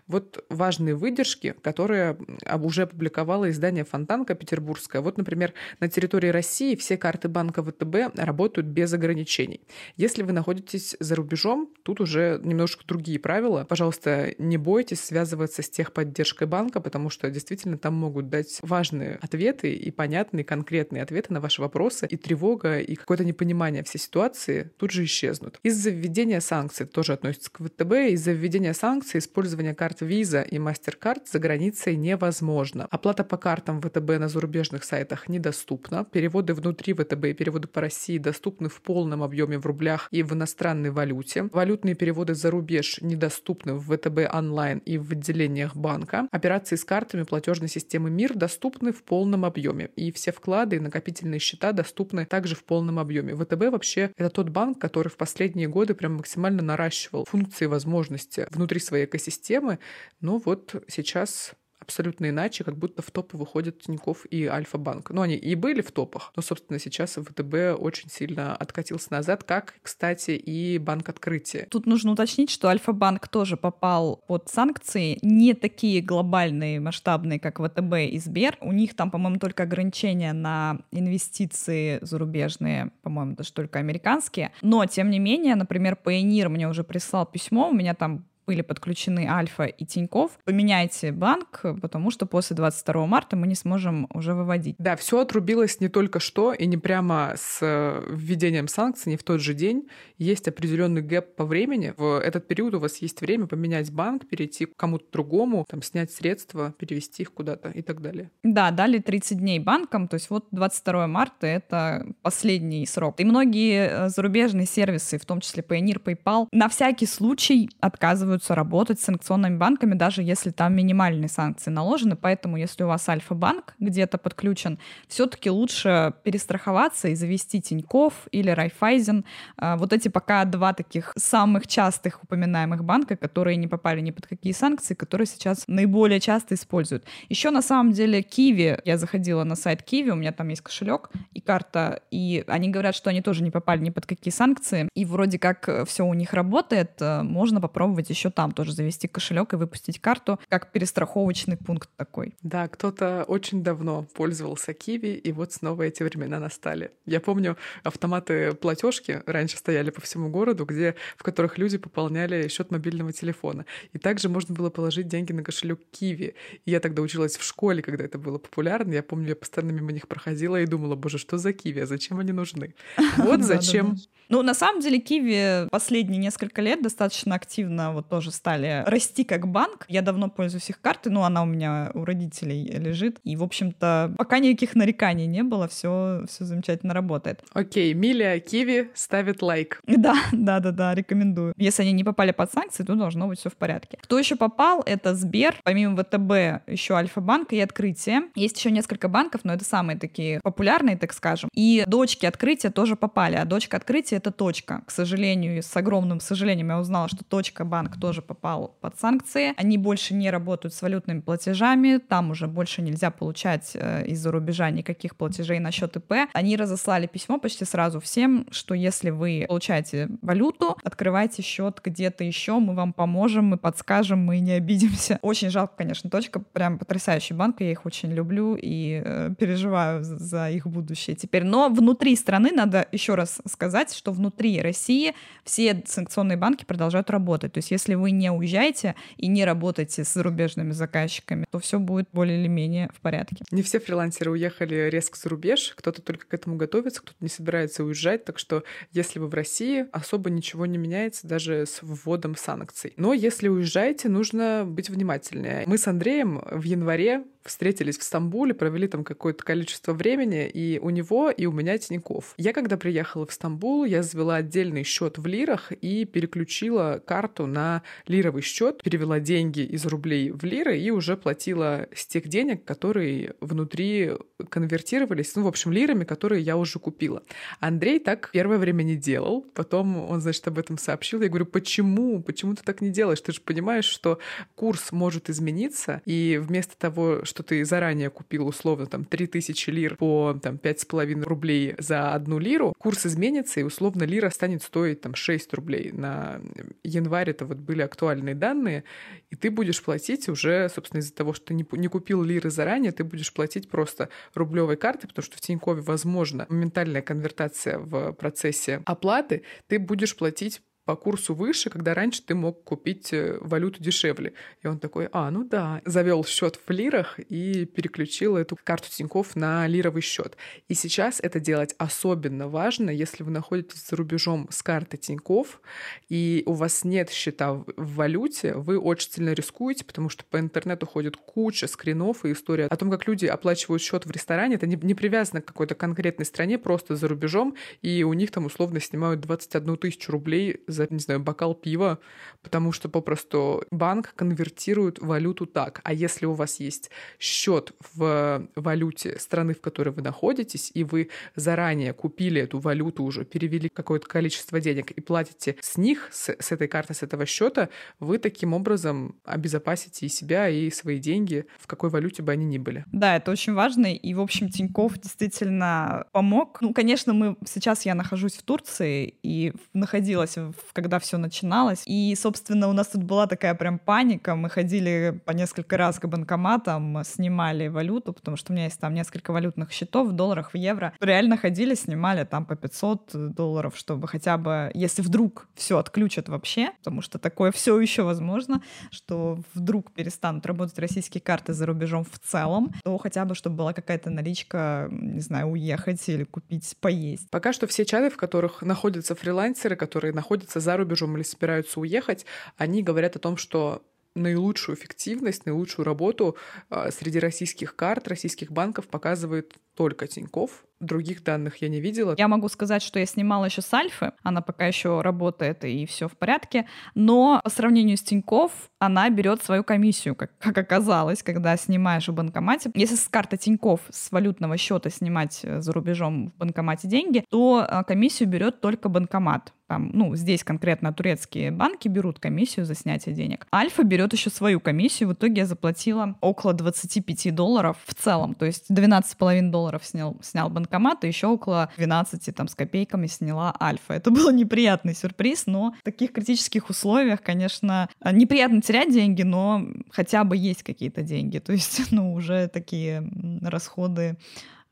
Вот 0.08 0.46
важные 0.50 0.96
выдержки, 0.96 1.56
которые 1.62 2.18
уже 2.62 2.84
опубликовало 2.84 3.50
издание 3.50 3.84
Фонтанка 3.84 4.36
петербургская. 4.36 5.02
Вот, 5.02 5.18
например, 5.18 5.54
на 5.80 5.90
территории 5.90 6.30
России 6.30 6.76
все 6.76 6.98
карты 6.98 7.28
банка 7.28 7.64
ВТБ 7.64 8.16
работают 8.16 8.68
без 8.68 8.94
ограничений. 8.94 9.62
Если 9.98 10.24
вы 10.24 10.32
находитесь 10.32 10.96
за 11.00 11.16
рубежом, 11.16 11.70
тут 11.84 12.02
уже 12.02 12.40
немножко 12.44 12.86
другие 12.86 13.20
правила. 13.20 13.66
Пожалуйста, 13.68 14.34
не 14.38 14.58
бойтесь 14.58 15.02
связываться 15.02 15.62
с 15.62 15.70
техподдержкой 15.70 16.48
банка, 16.48 16.80
потому 16.80 17.10
что 17.10 17.30
действительно 17.30 17.78
там 17.78 17.96
могут 17.96 18.30
дать 18.30 18.60
важные 18.62 18.93
ответы 19.02 19.74
и 19.74 19.92
понятные, 19.92 20.44
конкретные 20.44 21.04
ответы 21.04 21.34
на 21.34 21.40
ваши 21.40 21.62
вопросы, 21.62 22.08
и 22.08 22.18
тревога, 22.18 22.80
и 22.80 22.96
какое-то 22.96 23.26
непонимание 23.26 23.84
всей 23.84 24.00
ситуации 24.00 24.72
тут 24.78 24.92
же 24.92 25.04
исчезнут. 25.04 25.60
Из-за 25.64 25.90
введения 25.90 26.42
санкций, 26.42 26.86
тоже 26.86 27.14
относится 27.14 27.52
к 27.52 27.64
ВТБ, 27.64 27.92
из-за 28.12 28.32
введения 28.32 28.74
санкций 28.74 29.20
использование 29.20 29.74
карт 29.74 30.02
Visa 30.02 30.48
и 30.48 30.58
MasterCard 30.58 31.24
за 31.32 31.40
границей 31.40 31.96
невозможно. 31.96 32.88
Оплата 32.90 33.24
по 33.24 33.38
картам 33.38 33.82
ВТБ 33.82 34.20
на 34.20 34.28
зарубежных 34.28 34.84
сайтах 34.84 35.30
недоступна. 35.30 36.06
Переводы 36.06 36.54
внутри 36.54 36.94
ВТБ 36.94 37.26
и 37.26 37.34
переводы 37.34 37.68
по 37.68 37.82
России 37.82 38.18
доступны 38.18 38.70
в 38.70 38.82
полном 38.82 39.24
объеме 39.24 39.58
в 39.58 39.66
рублях 39.66 40.08
и 40.12 40.24
в 40.24 40.34
иностранной 40.34 40.92
валюте. 40.92 41.50
Валютные 41.52 41.96
переводы 41.96 42.36
за 42.36 42.52
рубеж 42.52 43.00
недоступны 43.02 43.74
в 43.74 43.96
ВТБ 43.96 44.34
онлайн 44.34 44.80
и 44.80 44.98
в 44.98 45.12
отделениях 45.12 45.76
банка. 45.76 46.28
Операции 46.32 46.76
с 46.76 46.84
картами 46.84 47.24
платежной 47.24 47.70
системы 47.70 48.10
МИР 48.10 48.34
доступны 48.36 48.83
в 48.92 49.04
полном 49.04 49.46
объеме. 49.46 49.90
И 49.96 50.12
все 50.12 50.32
вклады 50.32 50.76
и 50.76 50.80
накопительные 50.80 51.40
счета 51.40 51.72
доступны 51.72 52.26
также 52.26 52.56
в 52.56 52.64
полном 52.64 53.00
объеме. 53.00 53.36
ВТБ 53.36 53.72
вообще 53.72 54.12
это 54.18 54.30
тот 54.30 54.50
банк, 54.50 54.80
который 54.80 55.10
в 55.10 55.18
последние 55.18 55.68
годы 55.68 55.94
прям 55.94 56.16
максимально 56.16 56.62
наращивал 56.62 57.26
функции 57.26 57.66
и 57.66 57.68
возможности 57.68 58.48
внутри 58.52 58.80
своей 58.80 59.06
экосистемы. 59.06 59.80
Но 60.22 60.38
вот 60.38 60.84
сейчас 60.88 61.54
абсолютно 61.84 62.30
иначе, 62.30 62.64
как 62.64 62.78
будто 62.78 63.02
в 63.02 63.12
топы 63.12 63.38
выходят 63.38 63.80
Тиньков 63.82 64.26
и 64.26 64.46
Альфа-банк. 64.46 65.12
Ну, 65.12 65.22
они 65.22 65.36
и 65.36 65.56
были 65.56 65.82
в 65.82 65.92
топах, 65.92 66.32
но, 66.36 66.42
собственно, 66.42 66.80
сейчас 66.80 67.14
ВТБ 67.14 67.78
очень 67.78 68.10
сильно 68.10 68.56
откатился 68.56 69.12
назад, 69.12 69.44
как, 69.44 69.76
кстати, 69.82 70.32
и 70.32 70.78
Банк 70.78 71.10
Открытия. 71.10 71.68
Тут 71.70 71.86
нужно 71.86 72.12
уточнить, 72.12 72.50
что 72.50 72.70
Альфа-банк 72.70 73.28
тоже 73.28 73.58
попал 73.58 74.24
под 74.28 74.50
санкции, 74.50 75.20
не 75.22 75.54
такие 75.54 76.02
глобальные, 76.02 76.80
масштабные, 76.80 77.40
как 77.40 77.60
ВТБ 77.60 77.94
и 78.12 78.20
Сбер. 78.20 78.58
У 78.62 78.72
них 78.72 78.96
там, 78.96 79.12
по-моему, 79.12 79.40
только 79.40 79.64
ограничения 79.64 80.34
на 80.34 80.80
инвестиции 80.92 82.00
зарубежные, 82.02 82.92
по-моему, 83.02 83.36
даже 83.36 83.52
только 83.54 83.80
американские. 83.80 84.52
Но, 84.62 84.86
тем 84.86 85.10
не 85.10 85.20
менее, 85.20 85.56
например, 85.56 85.98
Payoneer 86.04 86.50
мне 86.50 86.68
уже 86.68 86.84
прислал 86.84 87.26
письмо, 87.26 87.70
у 87.70 87.74
меня 87.74 87.94
там 87.94 88.26
были 88.46 88.62
подключены 88.62 89.28
Альфа 89.28 89.64
и 89.64 89.86
Тиньков, 89.86 90.38
поменяйте 90.46 91.12
банк, 91.12 91.62
потому 91.82 92.12
что 92.12 92.26
после 92.26 92.56
22 92.56 93.06
марта 93.06 93.36
мы 93.36 93.48
не 93.48 93.56
сможем 93.56 94.08
уже 94.14 94.34
выводить. 94.34 94.76
Да, 94.80 94.96
все 94.96 95.20
отрубилось 95.20 95.80
не 95.80 95.90
только 95.90 96.20
что, 96.20 96.54
и 96.54 96.66
не 96.66 96.78
прямо 96.78 97.34
с 97.38 97.60
э, 97.62 98.04
введением 98.10 98.68
санкций, 98.68 99.12
не 99.12 99.18
в 99.18 99.24
тот 99.24 99.42
же 99.42 99.54
день. 99.54 99.88
Есть 100.18 100.48
определенный 100.48 101.02
гэп 101.02 101.36
по 101.36 101.46
времени. 101.46 101.94
В 101.96 102.20
этот 102.20 102.48
период 102.48 102.74
у 102.76 102.80
вас 102.80 102.98
есть 102.98 103.22
время 103.22 103.48
поменять 103.48 103.92
банк, 103.92 104.28
перейти 104.28 104.66
к 104.66 104.76
кому-то 104.76 105.06
другому, 105.12 105.66
там, 105.70 105.82
снять 105.82 106.12
средства, 106.12 106.74
перевести 106.78 107.24
их 107.24 107.34
куда-то 107.34 107.70
и 107.70 107.82
так 107.82 108.02
далее. 108.02 108.32
Да, 108.44 108.72
дали 108.72 109.00
30 109.00 109.38
дней 109.40 109.60
банкам, 109.60 110.08
то 110.08 110.16
есть 110.16 110.30
вот 110.30 110.48
22 110.52 111.08
марта— 111.08 111.48
это 111.48 112.08
последний 112.22 112.86
срок. 112.86 113.20
И 113.20 113.26
многие 113.26 113.88
э, 113.90 114.10
зарубежные 114.10 114.66
сервисы, 114.66 115.18
в 115.18 115.26
том 115.26 115.42
числе 115.42 115.64
Payoneer, 115.64 116.02
PayPal, 116.02 116.48
на 116.52 116.70
всякий 116.70 117.06
случай 117.06 117.70
отказывают 117.80 118.33
отказываются 118.34 118.56
работать 118.56 119.00
с 119.00 119.04
санкционными 119.04 119.58
банками, 119.58 119.94
даже 119.94 120.24
если 120.24 120.52
там 120.52 120.76
минимальные 120.76 121.30
санкции 121.30 121.72
наложены. 121.72 122.16
Поэтому, 122.16 122.58
если 122.58 122.84
у 122.84 122.88
вас 122.88 123.08
Альфа-банк 123.10 123.76
где-то 123.80 124.18
подключен, 124.18 124.80
все-таки 125.08 125.50
лучше 125.50 126.14
перестраховаться 126.24 127.10
и 127.10 127.16
завести 127.16 127.62
Тиньков 127.62 128.14
или 128.32 128.50
Райфайзен. 128.50 129.26
А, 129.58 129.78
вот 129.78 129.94
эти 129.94 130.10
пока 130.10 130.46
два 130.46 130.74
таких 130.74 131.14
самых 131.16 131.68
частых 131.68 132.24
упоминаемых 132.24 132.84
банка, 132.84 133.16
которые 133.16 133.58
не 133.58 133.68
попали 133.68 134.02
ни 134.02 134.12
под 134.12 134.28
какие 134.28 134.54
санкции, 134.54 134.96
которые 134.96 135.28
сейчас 135.28 135.66
наиболее 135.68 136.20
часто 136.20 136.56
используют. 136.56 137.04
Еще 137.30 137.52
на 137.52 137.62
самом 137.62 137.92
деле 137.92 138.22
Киви, 138.22 138.80
я 138.86 138.98
заходила 138.98 139.44
на 139.44 139.56
сайт 139.56 139.84
Киви, 139.84 140.12
у 140.12 140.16
меня 140.16 140.32
там 140.32 140.50
есть 140.50 140.62
кошелек 140.62 141.10
и 141.36 141.42
карта, 141.42 142.02
и 142.12 142.44
они 142.48 142.70
говорят, 142.70 142.96
что 142.96 143.10
они 143.10 143.22
тоже 143.22 143.44
не 143.44 143.52
попали 143.52 143.82
ни 143.82 143.92
под 143.92 144.06
какие 144.06 144.32
санкции, 144.32 144.90
и 144.96 145.06
вроде 145.06 145.38
как 145.38 145.70
все 145.86 146.04
у 146.06 146.14
них 146.14 146.34
работает, 146.34 147.02
э, 147.02 147.24
можно 147.24 147.62
попробовать 147.62 148.10
еще 148.10 148.23
еще 148.24 148.30
там 148.30 148.52
тоже 148.52 148.72
завести 148.72 149.08
кошелек 149.08 149.54
и 149.54 149.56
выпустить 149.58 150.00
карту, 150.00 150.40
как 150.50 150.72
перестраховочный 150.72 151.58
пункт 151.58 151.90
такой. 151.98 152.36
Да, 152.42 152.68
кто-то 152.68 153.26
очень 153.28 153.64
давно 153.64 154.08
пользовался 154.14 154.74
Киви, 154.74 155.16
и 155.16 155.32
вот 155.32 155.52
снова 155.52 155.84
эти 155.84 156.04
времена 156.04 156.40
настали. 156.40 156.92
Я 157.06 157.20
помню, 157.20 157.58
автоматы 157.84 158.54
платежки 158.54 159.22
раньше 159.26 159.58
стояли 159.58 159.90
по 159.90 160.00
всему 160.02 160.30
городу, 160.30 160.66
где, 160.66 160.96
в 161.18 161.24
которых 161.24 161.58
люди 161.58 161.78
пополняли 161.78 162.48
счет 162.48 162.72
мобильного 162.72 163.12
телефона. 163.12 163.66
И 163.92 163.98
также 163.98 164.30
можно 164.30 164.56
было 164.56 164.70
положить 164.70 165.08
деньги 165.08 165.34
на 165.34 165.44
кошелек 165.44 165.80
Киви. 165.92 166.36
И 166.66 166.72
я 166.72 166.80
тогда 166.80 167.02
училась 167.02 167.36
в 167.38 167.44
школе, 167.44 167.82
когда 167.82 168.06
это 168.06 168.18
было 168.18 168.38
популярно. 168.38 168.94
Я 168.94 169.04
помню, 169.04 169.30
я 169.30 169.36
постоянно 169.36 169.72
мимо 169.72 169.92
них 169.92 170.08
проходила 170.08 170.62
и 170.62 170.66
думала, 170.66 170.96
боже, 170.96 171.18
что 171.18 171.38
за 171.38 171.52
Киви, 171.52 171.82
а 171.82 171.86
зачем 171.86 172.20
они 172.20 172.32
нужны? 172.32 172.74
Вот 173.18 173.42
зачем. 173.42 173.98
Ну, 174.30 174.42
на 174.42 174.54
самом 174.54 174.82
деле, 174.82 175.00
Киви 175.00 175.68
последние 175.70 176.20
несколько 176.20 176.62
лет 176.62 176.82
достаточно 176.82 177.36
активно 177.36 177.92
вот 177.92 178.08
тоже 178.14 178.30
стали 178.30 178.84
расти 178.86 179.24
как 179.24 179.48
банк. 179.48 179.86
Я 179.88 180.04
давно 180.04 180.30
пользуюсь 180.30 180.70
их 180.70 180.80
картой, 180.80 181.12
ну, 181.12 181.24
она 181.24 181.42
у 181.42 181.48
меня 181.48 181.90
у 181.96 182.06
родителей 182.06 182.64
лежит. 182.78 183.20
И, 183.24 183.36
в 183.36 183.42
общем-то, 183.42 184.14
пока 184.20 184.38
никаких 184.38 184.76
нареканий 184.76 185.26
не 185.26 185.42
было, 185.42 185.68
все, 185.68 186.24
все 186.30 186.46
замечательно 186.46 186.94
работает. 186.94 187.44
Окей, 187.54 187.92
Миля 187.96 188.40
Киви 188.40 188.92
ставит 188.94 189.42
лайк. 189.42 189.82
Да, 190.04 190.16
да, 190.34 190.60
да, 190.60 190.72
да, 190.72 190.94
рекомендую. 190.94 191.54
Если 191.58 191.82
они 191.82 191.94
не 191.94 192.04
попали 192.04 192.32
под 192.32 192.52
санкции, 192.52 192.84
то 192.84 192.94
должно 192.94 193.28
быть 193.28 193.40
все 193.40 193.50
в 193.50 193.56
порядке. 193.56 193.98
Кто 194.02 194.20
еще 194.20 194.36
попал? 194.36 194.84
Это 194.86 195.16
Сбер, 195.16 195.56
помимо 195.64 195.96
ВТБ, 195.96 196.70
еще 196.70 196.96
Альфа-банк 196.96 197.54
и 197.54 197.60
Открытие. 197.62 198.24
Есть 198.36 198.58
еще 198.58 198.70
несколько 198.70 199.08
банков, 199.08 199.42
но 199.44 199.54
это 199.54 199.64
самые 199.64 199.98
такие 199.98 200.42
популярные, 200.44 200.98
так 200.98 201.14
скажем. 201.14 201.50
И 201.54 201.84
дочки 201.88 202.26
Открытия 202.26 202.70
тоже 202.70 202.96
попали, 202.98 203.38
а 203.38 203.46
дочка 203.46 203.78
Открытия— 203.78 204.16
это 204.18 204.32
точка. 204.32 204.84
К 204.86 204.92
сожалению, 204.92 205.64
с 205.64 205.76
огромным 205.78 206.20
сожалением 206.20 206.70
я 206.70 206.80
узнала, 206.80 207.08
что 207.08 207.24
точка 207.24 207.64
банк 207.64 207.98
тоже 208.04 208.22
попал 208.22 208.76
под 208.82 209.00
санкции. 209.00 209.54
Они 209.56 209.78
больше 209.78 210.14
не 210.14 210.30
работают 210.30 210.74
с 210.74 210.82
валютными 210.82 211.22
платежами, 211.22 212.00
там 212.00 212.32
уже 212.32 212.48
больше 212.48 212.82
нельзя 212.82 213.12
получать 213.12 213.72
э, 213.76 214.06
из-за 214.08 214.30
рубежа 214.30 214.70
никаких 214.72 215.16
платежей 215.16 215.60
на 215.60 215.72
счет 215.72 215.96
ИП. 215.96 216.14
Они 216.34 216.58
разослали 216.58 217.08
письмо 217.08 217.40
почти 217.40 217.64
сразу 217.64 218.02
всем, 218.02 218.46
что 218.52 218.74
если 218.74 219.10
вы 219.10 219.46
получаете 219.48 220.10
валюту, 220.22 220.78
открывайте 220.84 221.42
счет 221.42 221.80
где-то 221.82 222.26
еще, 222.26 222.60
мы 222.60 222.76
вам 222.76 222.92
поможем, 222.92 223.46
мы 223.46 223.58
подскажем, 223.58 224.20
мы 224.20 224.40
не 224.40 224.52
обидимся. 224.52 225.18
Очень 225.22 225.50
жалко, 225.50 225.76
конечно, 225.78 226.10
точка, 226.10 226.42
прям 226.42 226.80
потрясающий 226.80 227.36
банк, 227.36 227.62
я 227.62 227.72
их 227.72 227.86
очень 227.86 228.12
люблю 228.12 228.58
и 228.62 229.02
э, 229.02 229.34
переживаю 229.40 230.04
за 230.04 230.50
их 230.50 230.68
будущее 230.68 231.16
теперь. 231.16 231.46
Но 231.46 231.70
внутри 231.70 232.18
страны 232.18 232.52
надо 232.52 232.86
еще 232.92 233.16
раз 233.16 233.40
сказать, 233.48 233.94
что 233.94 234.12
внутри 234.12 234.62
России 234.62 235.14
все 235.46 235.82
санкционные 235.86 236.36
банки 236.36 236.66
продолжают 236.66 237.10
работать. 237.10 237.54
То 237.54 237.60
есть 237.60 237.72
если 237.72 237.93
если 237.94 237.96
вы 237.96 238.12
не 238.12 238.32
уезжаете 238.32 238.96
и 239.18 239.28
не 239.28 239.46
работаете 239.46 240.04
с 240.04 240.14
зарубежными 240.14 240.72
заказчиками, 240.72 241.46
то 241.52 241.60
все 241.60 241.80
будет 241.80 242.08
более 242.12 242.40
или 242.40 242.48
менее 242.48 242.90
в 242.94 243.00
порядке. 243.02 243.44
Не 243.52 243.62
все 243.62 243.80
фрилансеры 243.80 244.32
уехали 244.32 244.90
резко 244.90 245.18
за 245.18 245.30
рубеж, 245.30 245.74
кто-то 245.76 246.02
только 246.02 246.26
к 246.26 246.34
этому 246.34 246.56
готовится, 246.56 247.02
кто-то 247.02 247.18
не 247.20 247.30
собирается 247.30 247.84
уезжать, 247.84 248.26
так 248.26 248.40
что 248.40 248.64
если 248.92 249.20
вы 249.20 249.28
в 249.28 249.34
России, 249.34 249.86
особо 249.92 250.30
ничего 250.30 250.66
не 250.66 250.78
меняется 250.78 251.28
даже 251.28 251.66
с 251.66 251.80
вводом 251.82 252.36
санкций. 252.36 252.94
Но 252.98 253.14
если 253.14 253.48
уезжаете, 253.48 254.10
нужно 254.10 254.64
быть 254.66 254.90
внимательнее. 254.90 255.64
Мы 255.68 255.78
с 255.78 255.88
Андреем 255.88 256.42
в 256.52 256.64
январе 256.64 257.24
встретились 257.44 257.98
в 257.98 258.04
Стамбуле, 258.04 258.54
провели 258.54 258.88
там 258.88 259.04
какое-то 259.04 259.44
количество 259.44 259.94
времени, 259.94 260.48
и 260.48 260.80
у 260.80 260.90
него, 260.90 261.30
и 261.30 261.46
у 261.46 261.52
меня 261.52 261.78
Тиньков. 261.78 262.34
Я 262.38 262.54
когда 262.54 262.78
приехала 262.78 263.26
в 263.26 263.34
Стамбул, 263.34 263.86
я 263.86 264.04
завела 264.04 264.36
отдельный 264.36 264.84
счет 264.84 265.18
в 265.18 265.26
лирах 265.26 265.72
и 265.72 266.06
переключила 266.06 267.02
карту 267.06 267.46
на 267.46 267.84
лировый 268.08 268.42
счет, 268.42 268.82
перевела 268.84 269.20
деньги 269.20 269.62
из 269.62 269.86
рублей 269.86 270.32
в 270.32 270.44
лиры 270.44 270.80
и 270.80 270.92
уже 270.92 271.18
платила 271.18 271.88
с 271.94 272.06
тех 272.06 272.28
денег, 272.28 272.64
которые 272.66 273.36
внутри 273.40 274.12
конвертировались, 274.50 275.36
ну, 275.36 275.44
в 275.44 275.48
общем, 275.48 275.72
лирами, 275.72 276.04
которые 276.04 276.42
я 276.42 276.58
уже 276.58 276.80
купила. 276.80 277.24
Андрей 277.60 278.00
так 278.00 278.30
первое 278.32 278.58
время 278.58 278.84
не 278.84 278.96
делал, 278.96 279.46
потом 279.54 280.10
он, 280.10 280.22
значит, 280.22 280.48
об 280.48 280.60
этом 280.60 280.78
сообщил. 280.78 281.22
Я 281.22 281.30
говорю, 281.30 281.46
почему? 281.46 282.22
Почему 282.22 282.56
ты 282.56 282.64
так 282.64 282.82
не 282.82 282.90
делаешь? 282.90 283.22
Ты 283.22 283.32
же 283.32 283.42
понимаешь, 283.42 283.86
что 283.86 284.20
курс 284.56 284.92
может 284.92 285.30
измениться, 285.30 286.02
и 286.06 286.40
вместо 286.42 286.78
того, 286.78 287.26
что 287.34 287.42
ты 287.42 287.66
заранее 287.66 288.12
купил 288.12 288.48
условно 288.48 288.86
там 288.86 289.06
3000 289.06 289.70
лир 289.72 289.96
по 289.96 290.40
там 290.42 290.56
5,5 290.56 291.24
рублей 291.24 291.74
за 291.80 292.14
одну 292.14 292.38
лиру, 292.38 292.76
курс 292.78 293.08
изменится, 293.08 293.60
и 293.60 293.64
условно 293.64 294.04
лира 294.04 294.30
станет 294.30 294.62
стоить 294.62 295.02
там 295.02 295.16
6 295.16 295.52
рублей. 295.56 295.92
На 295.92 296.40
январь 296.84 297.32
это 297.32 297.46
вот 297.46 297.58
были 297.58 297.82
актуальные 297.82 298.36
данные, 298.36 298.84
и 299.32 299.36
ты 299.36 299.50
будешь 299.50 299.82
платить 299.82 300.30
уже, 300.30 300.70
собственно, 300.70 301.00
из-за 301.00 301.16
того, 301.16 301.34
что 301.34 301.48
ты 301.48 301.56
не, 301.56 301.66
не 301.72 301.88
купил 301.88 302.22
лиры 302.22 302.52
заранее, 302.52 302.92
ты 302.92 303.04
будешь 303.04 303.34
платить 303.34 303.68
просто 303.68 304.10
рублевой 304.36 304.78
картой, 304.78 305.08
потому 305.08 305.24
что 305.24 305.38
в 305.38 305.42
Тинькове 305.42 305.82
возможно 305.82 306.46
моментальная 306.50 307.02
конвертация 307.02 307.80
в 307.80 308.12
процессе 308.12 308.84
оплаты, 308.86 309.42
ты 309.66 309.80
будешь 309.80 310.16
платить 310.16 310.62
по 310.86 310.96
курсу 310.96 311.34
выше, 311.34 311.70
когда 311.70 311.94
раньше 311.94 312.22
ты 312.24 312.36
мог 312.36 312.64
купить 312.64 313.14
э, 313.14 313.38
валюту 313.40 313.82
дешевле. 313.82 314.34
И 314.62 314.68
он 314.68 314.80
такой, 314.80 315.08
а, 315.14 315.32
ну 315.32 315.46
да, 315.46 315.82
завел 315.86 316.26
счет 316.26 316.60
в 316.66 316.70
лирах 316.70 317.20
и 317.20 317.66
переключил 317.66 318.36
эту 318.36 318.58
карту 318.62 318.90
Тиньков 318.90 319.36
на 319.36 319.66
лировый 319.68 320.02
счет. 320.02 320.36
И 320.68 320.74
сейчас 320.74 321.20
это 321.22 321.40
делать 321.40 321.74
особенно 321.78 322.50
важно, 322.50 322.90
если 322.90 323.24
вы 323.24 323.32
находитесь 323.32 323.88
за 323.88 323.96
рубежом 323.96 324.48
с 324.52 324.62
карты 324.62 324.98
Тиньков, 324.98 325.62
и 326.10 326.44
у 326.46 326.54
вас 326.54 326.84
нет 326.84 327.10
счета 327.10 327.54
в 327.54 327.66
валюте, 327.78 328.54
вы 328.56 328.78
очень 328.78 329.12
сильно 329.12 329.32
рискуете, 329.32 329.86
потому 329.86 330.10
что 330.10 330.26
по 330.26 330.38
интернету 330.40 330.86
ходит 330.86 331.16
куча 331.16 331.68
скринов 331.68 332.26
и 332.26 332.34
история 332.34 332.66
о 332.66 332.76
том, 332.76 332.92
как 332.92 333.08
люди 333.08 333.26
оплачивают 333.26 333.82
счет 333.82 334.06
в 334.06 334.12
ресторане. 334.12 334.56
Это 334.56 334.68
не, 334.68 334.76
не 334.76 334.96
привязано 334.96 335.42
к 335.42 335.46
какой-то 335.46 335.76
конкретной 335.76 336.26
стране, 336.26 336.58
просто 336.58 336.98
за 336.98 337.08
рубежом, 337.08 337.56
и 337.82 338.04
у 338.04 338.12
них 338.14 338.32
там 338.32 338.46
условно 338.46 338.82
снимают 338.82 339.22
21 339.22 339.78
тысячу 339.78 340.12
рублей 340.12 340.62
за, 340.74 340.88
не 340.90 341.00
знаю, 341.00 341.20
бокал 341.20 341.56
пива, 341.56 342.00
потому 342.42 342.72
что 342.72 342.90
попросту 342.90 343.64
банк 343.72 344.14
конвертирует 344.16 345.00
валюту 345.00 345.46
так. 345.46 345.82
А 345.84 345.94
если 345.94 346.26
у 346.26 346.34
вас 346.34 346.60
есть 346.60 346.90
счет 347.20 347.74
в 347.94 348.48
валюте 348.56 349.20
страны, 349.20 349.54
в 349.54 349.62
которой 349.62 349.90
вы 349.90 350.02
находитесь, 350.02 350.72
и 350.74 350.84
вы 350.84 351.10
заранее 351.36 351.94
купили 351.94 352.42
эту 352.42 352.60
валюту 352.60 353.04
уже, 353.04 353.26
перевели 353.26 353.70
какое-то 353.70 354.08
количество 354.08 354.60
денег 354.60 354.92
и 354.92 355.02
платите 355.02 355.56
с 355.62 355.78
них, 355.78 356.10
с, 356.12 356.36
с 356.38 356.52
этой 356.52 356.68
карты, 356.68 356.94
с 356.94 357.04
этого 357.04 357.26
счета, 357.26 357.70
вы 358.00 358.18
таким 358.18 358.54
образом 358.54 359.16
обезопасите 359.26 360.06
и 360.06 360.10
себя, 360.10 360.50
и 360.50 360.70
свои 360.70 361.00
деньги, 361.00 361.46
в 361.60 361.68
какой 361.68 361.90
валюте 361.90 362.24
бы 362.24 362.32
они 362.32 362.46
ни 362.46 362.58
были. 362.58 362.86
Да, 362.92 363.16
это 363.16 363.32
очень 363.32 363.54
важно. 363.54 363.94
И, 363.94 364.14
в 364.14 364.22
общем, 364.22 364.50
Тиньков 364.50 365.00
действительно 365.00 366.06
помог. 366.12 366.62
Ну, 366.62 366.74
конечно, 366.74 367.14
мы 367.14 367.38
сейчас 367.46 367.86
я 367.86 367.96
нахожусь 367.96 368.34
в 368.34 368.44
Турции 368.44 369.16
и 369.24 369.54
находилась, 369.74 370.36
когда 370.72 371.00
все 371.00 371.18
начиналось. 371.18 371.84
И, 371.86 372.16
собственно, 372.16 372.68
у 372.68 372.74
нас 372.74 372.88
тут 372.88 373.04
была 373.04 373.28
такая 373.28 373.56
прям 373.56 373.80
паника. 373.80 374.36
Мы 374.36 374.50
ходили 374.50 375.22
по 375.26 375.32
несколько 375.32 375.78
раз 375.78 376.00
к 376.00 376.06
банкоматам, 376.06 377.04
снимали 377.04 377.68
валюту, 377.68 378.14
потому 378.14 378.38
что 378.38 378.52
у 378.52 378.56
меня 378.56 378.66
есть 378.66 378.80
там 378.80 378.94
несколько 378.94 379.32
валютных 379.32 379.72
счетов 379.72 380.10
в 380.10 380.12
долларах, 380.14 380.54
в 380.54 380.58
евро. 380.58 380.94
Реально 381.00 381.38
ходили, 381.38 381.76
снимали 381.76 382.24
там 382.24 382.46
по 382.46 382.56
500 382.56 383.34
долларов, 383.34 383.76
чтобы 383.76 384.08
хотя 384.08 384.38
бы, 384.38 384.72
если 384.74 385.02
вдруг 385.02 385.48
все 385.56 385.78
отключат 385.78 386.30
вообще, 386.30 386.72
потому 386.80 387.02
что 387.02 387.20
такое 387.20 387.52
все 387.52 387.80
еще 387.80 388.04
возможно, 388.04 388.62
что 388.92 389.40
вдруг 389.54 389.92
перестанут 389.92 390.46
работать 390.46 390.78
российские 390.80 391.22
карты 391.22 391.54
за 391.54 391.66
рубежом 391.66 392.04
в 392.04 392.20
целом, 392.20 392.74
то 392.84 392.98
хотя 392.98 393.26
бы, 393.26 393.36
чтобы 393.36 393.58
была 393.58 393.74
какая-то 393.74 394.10
наличка, 394.10 394.88
не 394.92 395.22
знаю, 395.22 395.48
уехать 395.48 396.08
или 396.10 396.24
купить 396.24 396.76
поесть. 396.80 397.30
Пока 397.30 397.54
что 397.54 397.68
все 397.68 397.86
чаты, 397.86 398.10
в 398.10 398.18
которых 398.18 398.62
находятся 398.62 399.16
фрилансеры, 399.16 399.76
которые 399.76 400.14
находятся 400.14 400.53
за 400.60 400.78
рубежом 400.78 401.16
или 401.16 401.24
собираются 401.24 401.80
уехать, 401.80 402.26
они 402.58 402.84
говорят 402.84 403.16
о 403.16 403.20
том, 403.20 403.38
что 403.38 403.84
наилучшую 404.16 404.78
эффективность, 404.78 405.46
наилучшую 405.46 405.86
работу 405.86 406.38
а, 406.70 406.92
среди 406.92 407.20
российских 407.20 407.76
карт, 407.76 408.08
российских 408.08 408.52
банков 408.52 408.88
показывает 408.88 409.56
только 409.76 410.08
Тиньков. 410.08 410.66
Других 410.80 411.24
данных 411.24 411.58
я 411.62 411.70
не 411.70 411.80
видела. 411.80 412.14
Я 412.18 412.28
могу 412.28 412.50
сказать, 412.50 412.84
что 412.84 413.00
я 413.00 413.06
снимала 413.06 413.46
еще 413.46 413.62
с 413.62 413.74
Альфы. 413.74 414.12
Она 414.22 414.42
пока 414.42 414.68
еще 414.68 415.02
работает 415.02 415.64
и 415.64 415.86
все 415.86 416.08
в 416.08 416.12
порядке. 416.18 416.68
Но 416.94 417.40
по 417.44 417.50
сравнению 417.50 417.98
с 417.98 418.02
Тиньков, 418.02 418.52
она 418.80 419.10
берет 419.10 419.42
свою 419.42 419.64
комиссию, 419.64 420.16
как, 420.16 420.38
как 420.38 420.58
оказалось, 420.58 421.24
когда 421.24 421.56
снимаешь 421.58 422.08
в 422.08 422.14
банкомате. 422.14 422.70
Если 422.76 422.96
с 422.96 423.08
карты 423.08 423.38
Тиньков 423.38 423.82
с 423.90 424.12
валютного 424.12 424.58
счета 424.58 424.90
снимать 424.90 425.40
э, 425.44 425.62
за 425.62 425.72
рубежом 425.72 426.32
в 426.32 426.38
банкомате 426.38 426.88
деньги, 426.88 427.24
то 427.30 427.66
а, 427.68 427.84
комиссию 427.84 428.30
берет 428.30 428.60
только 428.60 428.90
банкомат. 428.90 429.54
Там, 429.74 429.90
ну, 429.92 430.16
здесь 430.16 430.44
конкретно 430.44 430.94
турецкие 430.94 431.50
банки 431.50 431.88
берут 431.88 432.20
комиссию 432.20 432.64
за 432.64 432.76
снятие 432.76 433.16
денег. 433.16 433.48
Альфа 433.52 433.82
берет 433.82 434.14
еще 434.14 434.30
свою 434.30 434.60
комиссию. 434.60 435.10
В 435.10 435.14
итоге 435.14 435.42
я 435.42 435.46
заплатила 435.48 436.16
около 436.22 436.54
25 436.54 437.34
долларов 437.34 437.78
в 437.88 437.96
целом. 437.96 438.36
То 438.36 438.46
есть 438.46 438.70
12,5 438.70 439.50
долларов 439.50 439.84
снял, 439.84 440.16
снял 440.22 440.52
банкомат, 440.52 441.04
и 441.04 441.08
еще 441.08 441.26
около 441.26 441.72
12 441.78 442.36
там, 442.36 442.48
с 442.48 442.54
копейками 442.54 443.08
сняла 443.08 443.56
Альфа. 443.60 443.96
Это 443.96 444.12
был 444.12 444.30
неприятный 444.32 444.94
сюрприз, 444.94 445.48
но 445.48 445.74
в 445.80 445.84
таких 445.84 446.12
критических 446.12 446.70
условиях, 446.70 447.24
конечно, 447.24 447.90
неприятно 448.12 448.62
терять 448.62 448.94
деньги, 448.94 449.24
но 449.24 449.66
хотя 449.90 450.24
бы 450.24 450.38
есть 450.38 450.62
какие-то 450.62 451.02
деньги. 451.02 451.40
То 451.40 451.52
есть, 451.52 451.82
ну, 451.92 452.14
уже 452.14 452.48
такие 452.48 453.10
расходы, 453.42 454.20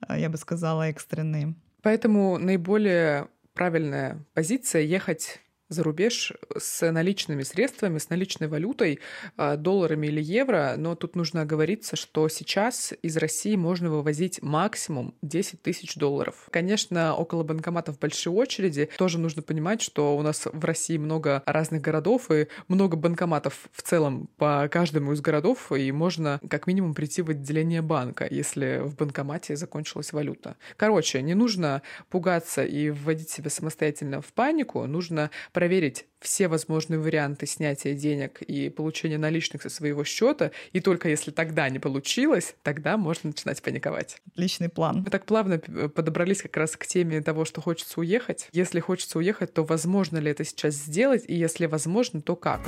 я 0.08 0.30
бы 0.30 0.38
сказала, 0.38 0.90
экстренные. 0.90 1.56
Поэтому 1.82 2.38
наиболее 2.38 3.30
правильная 3.54 4.26
позиция 4.34 4.82
ехать 4.82 5.40
за 5.72 5.84
рубеж 5.84 6.34
с 6.58 6.92
наличными 6.92 7.44
средствами, 7.44 7.98
с 7.98 8.10
наличной 8.10 8.50
валютой, 8.50 9.00
а, 9.38 9.56
долларами 9.56 10.08
или 10.08 10.22
евро, 10.22 10.76
но 10.78 10.96
тут 10.96 11.16
нужно 11.16 11.42
оговориться, 11.42 11.96
что 11.96 12.28
сейчас 12.28 12.94
из 13.02 13.16
России 13.18 13.56
можно 13.56 13.90
вывозить 13.90 14.42
максимум 14.42 15.16
10 15.22 15.62
тысяч 15.62 15.96
долларов. 15.96 16.48
Конечно, 16.52 17.16
около 17.16 17.44
банкоматов 17.44 17.98
большие 18.00 18.34
очереди. 18.34 18.90
Тоже 18.98 19.18
нужно 19.18 19.42
понимать, 19.42 19.82
что 19.82 20.18
у 20.18 20.22
нас 20.22 20.46
в 20.46 20.66
России 20.66 20.98
много 20.98 21.42
разных 21.46 21.82
городов 21.82 22.30
и 22.32 22.48
много 22.68 22.98
банкоматов 22.98 23.70
в 23.72 23.82
целом 23.82 24.30
по 24.38 24.68
каждому 24.70 25.14
из 25.14 25.22
городов, 25.22 25.72
и 25.72 25.92
можно 25.94 26.42
как 26.50 26.68
минимум 26.68 26.94
прийти 26.94 27.22
в 27.22 27.30
отделение 27.30 27.82
банка, 27.82 28.28
если 28.30 28.82
в 28.84 28.96
банкомате 28.98 29.56
закончилась 29.56 30.12
валюта. 30.12 30.58
Короче, 30.76 31.22
не 31.22 31.34
нужно 31.34 31.82
пугаться 32.10 32.66
и 32.66 32.90
вводить 32.90 33.30
себя 33.30 33.50
самостоятельно 33.50 34.22
в 34.22 34.34
панику, 34.34 34.86
нужно 34.86 35.32
проверить 35.62 36.06
все 36.20 36.48
возможные 36.48 37.00
варианты 37.00 37.46
снятия 37.46 37.94
денег 37.94 38.42
и 38.42 38.72
получения 38.72 39.20
наличных 39.20 39.62
со 39.62 39.70
своего 39.70 40.04
счета, 40.04 40.50
и 40.74 40.80
только 40.82 41.08
если 41.08 41.30
тогда 41.30 41.70
не 41.70 41.78
получилось, 41.78 42.56
тогда 42.64 42.98
можно 42.98 43.28
начинать 43.28 43.62
паниковать. 43.62 44.18
Отличный 44.34 44.70
план. 44.70 45.04
Мы 45.06 45.12
так 45.12 45.28
плавно 45.28 45.60
подобрались 45.60 46.42
как 46.42 46.58
раз 46.58 46.76
к 46.76 46.88
теме 46.88 47.22
того, 47.22 47.46
что 47.46 47.62
хочется 47.62 48.00
уехать. 48.00 48.48
Если 48.54 48.80
хочется 48.80 49.20
уехать, 49.20 49.54
то 49.54 49.64
возможно 49.64 50.18
ли 50.18 50.32
это 50.32 50.44
сейчас 50.46 50.74
сделать, 50.74 51.26
и 51.28 51.36
если 51.36 51.68
возможно, 51.68 52.24
то 52.24 52.36
как? 52.36 52.62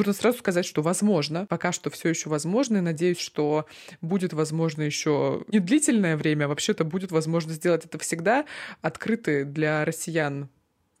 Нужно 0.00 0.14
сразу 0.14 0.38
сказать, 0.38 0.64
что 0.64 0.80
возможно, 0.80 1.44
пока 1.44 1.72
что 1.72 1.90
все 1.90 2.08
еще 2.08 2.30
возможно, 2.30 2.78
и 2.78 2.80
надеюсь, 2.80 3.18
что 3.18 3.66
будет 4.00 4.32
возможно 4.32 4.80
еще 4.80 5.44
не 5.48 5.58
длительное 5.58 6.16
время, 6.16 6.46
а 6.46 6.48
вообще-то 6.48 6.84
будет 6.84 7.12
возможно 7.12 7.52
сделать 7.52 7.84
это 7.84 7.98
всегда. 7.98 8.46
Открыты 8.80 9.44
для 9.44 9.84
россиян 9.84 10.48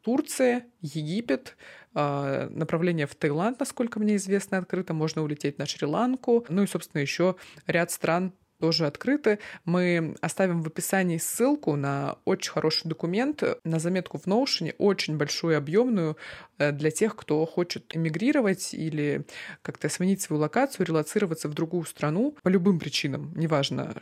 Турция, 0.02 0.66
Египет, 0.82 1.56
а, 1.94 2.50
направление 2.50 3.06
в 3.06 3.14
Таиланд, 3.14 3.58
насколько 3.58 3.98
мне 3.98 4.16
известно, 4.16 4.58
открыто. 4.58 4.92
Можно 4.92 5.22
улететь 5.22 5.56
на 5.56 5.64
Шри-Ланку. 5.64 6.44
Ну 6.50 6.64
и, 6.64 6.66
собственно, 6.66 7.00
еще 7.00 7.36
ряд 7.66 7.90
стран 7.90 8.34
тоже 8.60 8.86
открыты. 8.86 9.38
Мы 9.64 10.14
оставим 10.20 10.62
в 10.62 10.66
описании 10.66 11.18
ссылку 11.18 11.76
на 11.76 12.16
очень 12.24 12.52
хороший 12.52 12.88
документ, 12.88 13.42
на 13.64 13.78
заметку 13.78 14.18
в 14.18 14.26
Notion, 14.26 14.74
очень 14.78 15.16
большую, 15.16 15.56
объемную, 15.56 16.16
э, 16.58 16.72
для 16.72 16.90
тех, 16.90 17.16
кто 17.16 17.44
хочет 17.46 17.96
эмигрировать 17.96 18.74
или 18.74 19.24
как-то 19.62 19.88
сменить 19.88 20.20
свою 20.20 20.42
локацию, 20.42 20.86
релацироваться 20.86 21.48
в 21.48 21.54
другую 21.54 21.84
страну 21.84 22.36
по 22.42 22.48
любым 22.48 22.78
причинам, 22.78 23.32
неважно, 23.34 23.94